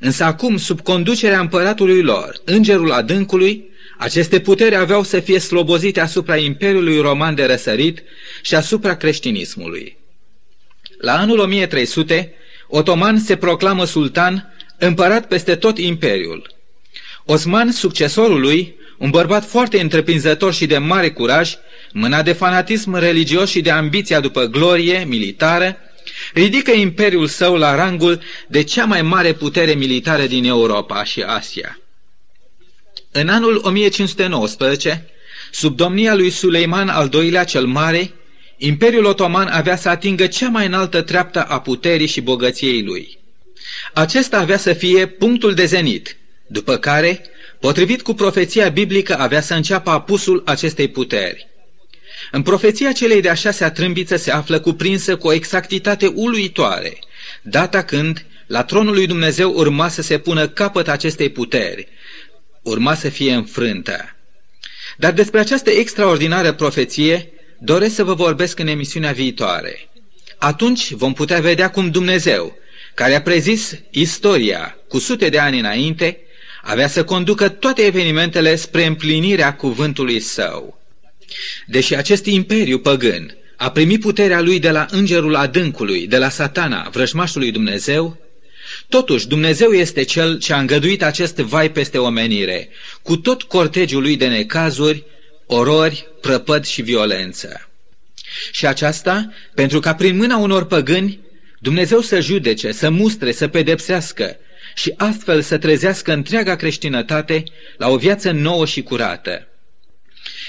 Însă 0.00 0.24
acum, 0.24 0.56
sub 0.56 0.80
conducerea 0.80 1.40
împăratului 1.40 2.02
lor, 2.02 2.40
îngerul 2.44 2.92
adâncului, 2.92 3.70
Aceste 4.00 4.40
puteri 4.40 4.76
aveau 4.76 5.02
să 5.02 5.20
fie 5.20 5.38
slobozite 5.38 6.00
asupra 6.00 6.36
Imperiului 6.36 7.00
Roman 7.00 7.34
de 7.34 7.44
răsărit 7.44 8.02
și 8.42 8.54
asupra 8.54 8.96
creștinismului. 8.96 9.96
La 10.98 11.18
anul 11.18 11.38
1300, 11.38 12.32
Otoman 12.68 13.18
se 13.18 13.36
proclamă 13.36 13.84
sultan, 13.84 14.54
împărat 14.78 15.26
peste 15.26 15.56
tot 15.56 15.78
imperiul. 15.78 16.54
Osman, 17.24 17.72
succesorul 17.72 18.40
lui, 18.40 18.74
un 18.98 19.10
bărbat 19.10 19.44
foarte 19.44 19.80
întreprinzător 19.80 20.52
și 20.54 20.66
de 20.66 20.78
mare 20.78 21.10
curaj, 21.10 21.54
mâna 21.92 22.22
de 22.22 22.32
fanatism 22.32 22.94
religios 22.94 23.50
și 23.50 23.60
de 23.60 23.70
ambiția 23.70 24.20
după 24.20 24.44
glorie 24.44 25.04
militară, 25.08 25.76
ridică 26.32 26.70
imperiul 26.70 27.26
său 27.26 27.56
la 27.56 27.74
rangul 27.74 28.20
de 28.48 28.62
cea 28.62 28.84
mai 28.84 29.02
mare 29.02 29.32
putere 29.32 29.72
militară 29.72 30.26
din 30.26 30.44
Europa 30.44 31.04
și 31.04 31.22
Asia. 31.22 31.78
În 33.12 33.28
anul 33.28 33.60
1519, 33.64 35.10
sub 35.50 35.76
domnia 35.76 36.14
lui 36.14 36.30
Suleiman 36.30 36.88
al 36.88 37.10
II-lea 37.12 37.44
cel 37.44 37.66
Mare, 37.66 38.12
Imperiul 38.56 39.04
Otoman 39.04 39.46
avea 39.46 39.76
să 39.76 39.88
atingă 39.88 40.26
cea 40.26 40.48
mai 40.48 40.66
înaltă 40.66 41.02
treaptă 41.02 41.42
a 41.42 41.60
puterii 41.60 42.06
și 42.06 42.20
bogăției 42.20 42.82
lui. 42.82 43.18
Acesta 43.92 44.38
avea 44.38 44.56
să 44.56 44.72
fie 44.72 45.06
punctul 45.06 45.54
de 45.54 45.64
zenit, 45.64 46.16
după 46.46 46.76
care, 46.76 47.20
potrivit 47.60 48.02
cu 48.02 48.14
profeția 48.14 48.68
biblică, 48.68 49.18
avea 49.18 49.40
să 49.40 49.54
înceapă 49.54 49.90
apusul 49.90 50.42
acestei 50.46 50.88
puteri. 50.88 51.49
În 52.30 52.42
profeția 52.42 52.92
celei 52.92 53.20
de-a 53.20 53.34
șasea 53.34 53.70
trâmbiță 53.70 54.16
se 54.16 54.30
află 54.30 54.60
cuprinsă 54.60 55.16
cu 55.16 55.26
o 55.26 55.32
exactitate 55.32 56.06
uluitoare, 56.06 56.98
data 57.42 57.82
când, 57.82 58.26
la 58.46 58.64
tronul 58.64 58.94
lui 58.94 59.06
Dumnezeu 59.06 59.52
urma 59.52 59.88
să 59.88 60.02
se 60.02 60.18
pună 60.18 60.48
capăt 60.48 60.88
acestei 60.88 61.28
puteri, 61.28 61.88
urma 62.62 62.94
să 62.94 63.08
fie 63.08 63.32
înfrântă. 63.32 64.16
Dar 64.96 65.12
despre 65.12 65.40
această 65.40 65.70
extraordinară 65.70 66.52
profeție 66.52 67.32
doresc 67.58 67.94
să 67.94 68.04
vă 68.04 68.14
vorbesc 68.14 68.58
în 68.58 68.66
emisiunea 68.66 69.12
viitoare. 69.12 69.88
Atunci 70.38 70.90
vom 70.90 71.12
putea 71.12 71.40
vedea 71.40 71.70
cum 71.70 71.90
Dumnezeu, 71.90 72.58
care 72.94 73.14
a 73.14 73.22
prezis 73.22 73.78
istoria 73.90 74.76
cu 74.88 74.98
sute 74.98 75.28
de 75.28 75.38
ani 75.38 75.58
înainte, 75.58 76.20
avea 76.62 76.88
să 76.88 77.04
conducă 77.04 77.48
toate 77.48 77.82
evenimentele 77.82 78.56
spre 78.56 78.84
împlinirea 78.84 79.54
cuvântului 79.54 80.20
său. 80.20 80.79
Deși 81.66 81.94
acest 81.94 82.26
imperiu 82.26 82.78
păgân 82.78 83.34
a 83.56 83.70
primit 83.70 84.00
puterea 84.00 84.40
lui 84.40 84.58
de 84.58 84.70
la 84.70 84.86
îngerul 84.90 85.34
adâncului, 85.34 86.06
de 86.06 86.18
la 86.18 86.28
satana, 86.28 86.88
vrăjmașului 86.92 87.50
Dumnezeu, 87.50 88.18
totuși 88.88 89.28
Dumnezeu 89.28 89.70
este 89.70 90.02
cel 90.02 90.38
ce 90.38 90.52
a 90.52 90.58
îngăduit 90.58 91.02
acest 91.02 91.36
vai 91.36 91.70
peste 91.70 91.98
omenire, 91.98 92.68
cu 93.02 93.16
tot 93.16 93.42
cortegiul 93.42 94.02
lui 94.02 94.16
de 94.16 94.26
necazuri, 94.26 95.04
orori, 95.46 96.06
prăpăd 96.20 96.64
și 96.64 96.82
violență. 96.82 97.68
Și 98.52 98.66
aceasta 98.66 99.32
pentru 99.54 99.80
ca 99.80 99.94
prin 99.94 100.16
mâna 100.16 100.36
unor 100.36 100.66
păgâni 100.66 101.20
Dumnezeu 101.58 102.00
să 102.00 102.20
judece, 102.20 102.72
să 102.72 102.90
mustre, 102.90 103.32
să 103.32 103.48
pedepsească 103.48 104.36
și 104.74 104.94
astfel 104.96 105.42
să 105.42 105.58
trezească 105.58 106.12
întreaga 106.12 106.56
creștinătate 106.56 107.44
la 107.76 107.88
o 107.88 107.96
viață 107.96 108.30
nouă 108.30 108.66
și 108.66 108.82
curată. 108.82 109.49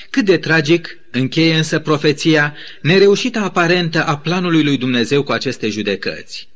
Cât 0.10 0.26
de 0.26 0.38
tragic 0.38 0.98
încheie 1.12 1.56
însă 1.56 1.80
profeția 1.80 2.56
nereușită 2.82 3.40
aparentă 3.40 4.06
a 4.06 4.18
planului 4.18 4.64
lui 4.64 4.78
Dumnezeu 4.78 5.24
cu 5.24 5.32
aceste 5.32 5.70
judecăți. 5.70 6.50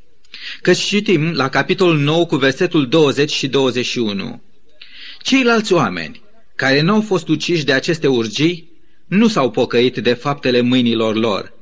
Căci 0.60 0.78
citim 0.78 1.32
la 1.32 1.48
capitolul 1.48 1.98
9 1.98 2.26
cu 2.26 2.36
versetul 2.36 2.88
20 2.88 3.30
și 3.32 3.48
21. 3.48 4.42
Ceilalți 5.22 5.72
oameni 5.72 6.22
care 6.56 6.80
nu 6.80 6.92
au 6.92 7.00
fost 7.00 7.28
uciși 7.28 7.64
de 7.64 7.72
aceste 7.72 8.06
urgii 8.06 8.74
nu 9.06 9.28
s-au 9.28 9.50
pocăit 9.50 9.96
de 9.96 10.12
faptele 10.12 10.60
mâinilor 10.60 11.16
lor, 11.16 11.52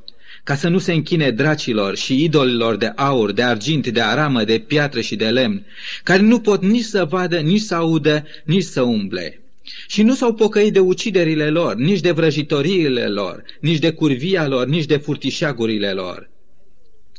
ca 0.44 0.54
să 0.54 0.68
nu 0.68 0.78
se 0.78 0.92
închine 0.92 1.30
dracilor 1.30 1.96
și 1.96 2.22
idolilor 2.22 2.76
de 2.76 2.92
aur, 2.96 3.32
de 3.32 3.42
argint, 3.42 3.86
de 3.86 4.00
aramă, 4.00 4.44
de 4.44 4.58
piatră 4.58 5.00
și 5.00 5.16
de 5.16 5.28
lemn, 5.28 5.66
care 6.02 6.22
nu 6.22 6.40
pot 6.40 6.62
nici 6.62 6.84
să 6.84 7.04
vadă, 7.04 7.38
nici 7.38 7.60
să 7.60 7.74
audă, 7.74 8.26
nici 8.44 8.64
să 8.64 8.82
umble. 8.82 9.43
Și 9.86 10.02
nu 10.02 10.14
s-au 10.14 10.34
pocăit 10.34 10.72
de 10.72 10.80
uciderile 10.80 11.50
lor, 11.50 11.74
nici 11.74 12.00
de 12.00 12.10
vrăjitoriile 12.10 13.06
lor, 13.06 13.42
nici 13.60 13.78
de 13.78 13.90
curvia 13.90 14.46
lor, 14.46 14.66
nici 14.66 14.84
de 14.84 14.96
furtișagurile 14.96 15.90
lor. 15.90 16.30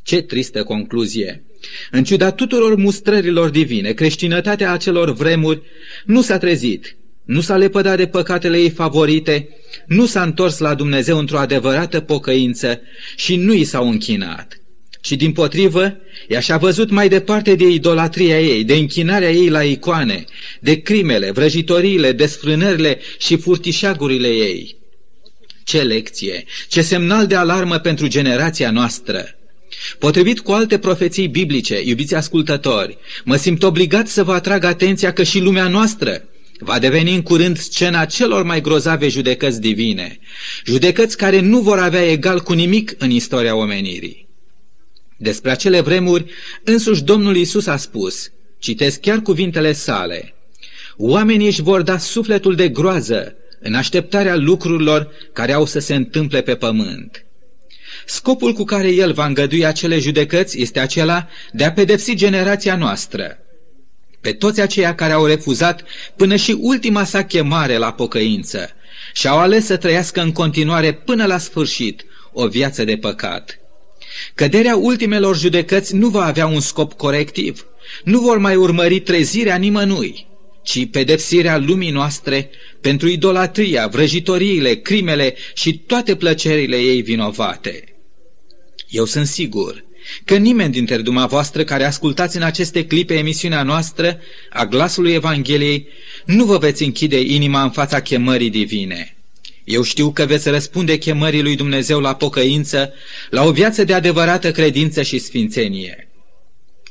Ce 0.02 0.22
tristă 0.22 0.62
concluzie! 0.62 1.44
În 1.90 2.04
ciuda 2.04 2.30
tuturor 2.30 2.76
mustrărilor 2.76 3.50
divine, 3.50 3.92
creștinătatea 3.92 4.72
acelor 4.72 5.12
vremuri 5.12 5.62
nu 6.04 6.22
s-a 6.22 6.38
trezit, 6.38 6.96
nu 7.24 7.40
s-a 7.40 7.56
lepădat 7.56 7.96
de 7.96 8.06
păcatele 8.06 8.58
ei 8.58 8.70
favorite, 8.70 9.48
nu 9.86 10.06
s-a 10.06 10.22
întors 10.22 10.58
la 10.58 10.74
Dumnezeu 10.74 11.18
într-o 11.18 11.38
adevărată 11.38 12.00
pocăință 12.00 12.80
și 13.16 13.36
nu 13.36 13.52
i 13.52 13.64
s-au 13.64 13.88
închinat. 13.88 14.60
Și 15.06 15.16
din 15.16 15.32
potrivă, 15.32 15.96
ea 16.28 16.40
și-a 16.40 16.56
văzut 16.56 16.90
mai 16.90 17.08
departe 17.08 17.54
de 17.54 17.68
idolatria 17.68 18.40
ei, 18.40 18.64
de 18.64 18.74
închinarea 18.74 19.30
ei 19.30 19.48
la 19.48 19.62
icoane, 19.62 20.24
de 20.60 20.80
crimele, 20.80 21.30
vrăjitoriile, 21.30 22.12
desfrânările 22.12 22.98
și 23.18 23.36
furtișagurile 23.36 24.28
ei. 24.28 24.76
Ce 25.64 25.82
lecție, 25.82 26.44
ce 26.68 26.82
semnal 26.82 27.26
de 27.26 27.34
alarmă 27.34 27.78
pentru 27.78 28.06
generația 28.06 28.70
noastră! 28.70 29.24
Potrivit 29.98 30.40
cu 30.40 30.52
alte 30.52 30.78
profeții 30.78 31.28
biblice, 31.28 31.82
iubiți 31.84 32.14
ascultători, 32.14 32.98
mă 33.24 33.36
simt 33.36 33.62
obligat 33.62 34.08
să 34.08 34.24
vă 34.24 34.32
atrag 34.32 34.64
atenția 34.64 35.12
că 35.12 35.22
și 35.22 35.40
lumea 35.40 35.68
noastră, 35.68 36.22
Va 36.58 36.78
deveni 36.78 37.14
în 37.14 37.22
curând 37.22 37.58
scena 37.58 38.04
celor 38.04 38.42
mai 38.42 38.60
grozave 38.60 39.08
judecăți 39.08 39.60
divine, 39.60 40.18
judecăți 40.64 41.16
care 41.16 41.40
nu 41.40 41.60
vor 41.60 41.78
avea 41.78 42.10
egal 42.10 42.40
cu 42.40 42.52
nimic 42.52 42.94
în 42.98 43.10
istoria 43.10 43.56
omenirii. 43.56 44.25
Despre 45.16 45.50
acele 45.50 45.80
vremuri, 45.80 46.32
însuși 46.64 47.02
Domnul 47.02 47.36
Isus 47.36 47.66
a 47.66 47.76
spus, 47.76 48.30
citesc 48.58 49.00
chiar 49.00 49.20
cuvintele 49.20 49.72
sale, 49.72 50.36
Oamenii 50.96 51.46
își 51.46 51.62
vor 51.62 51.82
da 51.82 51.98
sufletul 51.98 52.54
de 52.54 52.68
groază 52.68 53.34
în 53.60 53.74
așteptarea 53.74 54.36
lucrurilor 54.36 55.10
care 55.32 55.52
au 55.52 55.66
să 55.66 55.78
se 55.78 55.94
întâmple 55.94 56.40
pe 56.42 56.54
pământ. 56.54 57.24
Scopul 58.06 58.52
cu 58.52 58.64
care 58.64 58.88
el 58.88 59.12
va 59.12 59.26
îngădui 59.26 59.66
acele 59.66 59.98
judecăți 59.98 60.60
este 60.60 60.80
acela 60.80 61.28
de 61.52 61.64
a 61.64 61.72
pedepsi 61.72 62.14
generația 62.14 62.76
noastră, 62.76 63.38
pe 64.20 64.32
toți 64.32 64.60
aceia 64.60 64.94
care 64.94 65.12
au 65.12 65.26
refuzat 65.26 65.84
până 66.16 66.36
și 66.36 66.56
ultima 66.60 67.04
sa 67.04 67.24
chemare 67.24 67.76
la 67.76 67.92
pocăință 67.92 68.70
și 69.12 69.28
au 69.28 69.38
ales 69.38 69.64
să 69.64 69.76
trăiască 69.76 70.20
în 70.20 70.32
continuare 70.32 70.92
până 70.92 71.26
la 71.26 71.38
sfârșit 71.38 72.04
o 72.32 72.46
viață 72.46 72.84
de 72.84 72.96
păcat. 72.96 73.58
Căderea 74.34 74.76
ultimelor 74.76 75.38
judecăți 75.38 75.94
nu 75.94 76.08
va 76.08 76.24
avea 76.24 76.46
un 76.46 76.60
scop 76.60 76.92
corectiv, 76.92 77.66
nu 78.04 78.20
vor 78.20 78.38
mai 78.38 78.56
urmări 78.56 79.00
trezirea 79.00 79.56
nimănui, 79.56 80.26
ci 80.62 80.86
pedepsirea 80.90 81.58
lumii 81.58 81.90
noastre 81.90 82.50
pentru 82.80 83.08
idolatria, 83.08 83.86
vrăjitoriile, 83.86 84.74
crimele 84.74 85.34
și 85.54 85.78
toate 85.78 86.16
plăcerile 86.16 86.76
ei 86.76 87.02
vinovate. 87.02 87.84
Eu 88.88 89.04
sunt 89.04 89.26
sigur 89.26 89.84
că 90.24 90.36
nimeni 90.36 90.72
dintre 90.72 90.96
dumneavoastră 90.96 91.64
care 91.64 91.84
ascultați 91.84 92.36
în 92.36 92.42
aceste 92.42 92.86
clipe 92.86 93.14
emisiunea 93.14 93.62
noastră 93.62 94.20
a 94.50 94.64
glasului 94.64 95.12
Evangheliei 95.12 95.88
nu 96.24 96.44
vă 96.44 96.58
veți 96.58 96.82
închide 96.82 97.20
inima 97.20 97.62
în 97.62 97.70
fața 97.70 98.00
chemării 98.00 98.50
divine. 98.50 99.15
Eu 99.66 99.82
știu 99.82 100.10
că 100.10 100.24
veți 100.24 100.48
răspunde 100.48 100.98
chemării 100.98 101.42
lui 101.42 101.56
Dumnezeu 101.56 102.00
la 102.00 102.14
pocăință, 102.14 102.92
la 103.30 103.44
o 103.44 103.50
viață 103.50 103.84
de 103.84 103.94
adevărată 103.94 104.50
credință 104.50 105.02
și 105.02 105.18
sfințenie. 105.18 106.08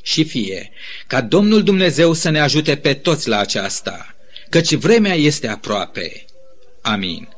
Și 0.01 0.23
fie 0.23 0.71
ca 1.07 1.21
Domnul 1.21 1.63
Dumnezeu 1.63 2.13
să 2.13 2.29
ne 2.29 2.39
ajute 2.39 2.75
pe 2.75 2.93
toți 2.93 3.27
la 3.27 3.37
aceasta, 3.37 4.15
căci 4.49 4.73
vremea 4.73 5.13
este 5.13 5.47
aproape. 5.47 6.25
Amin. 6.81 7.34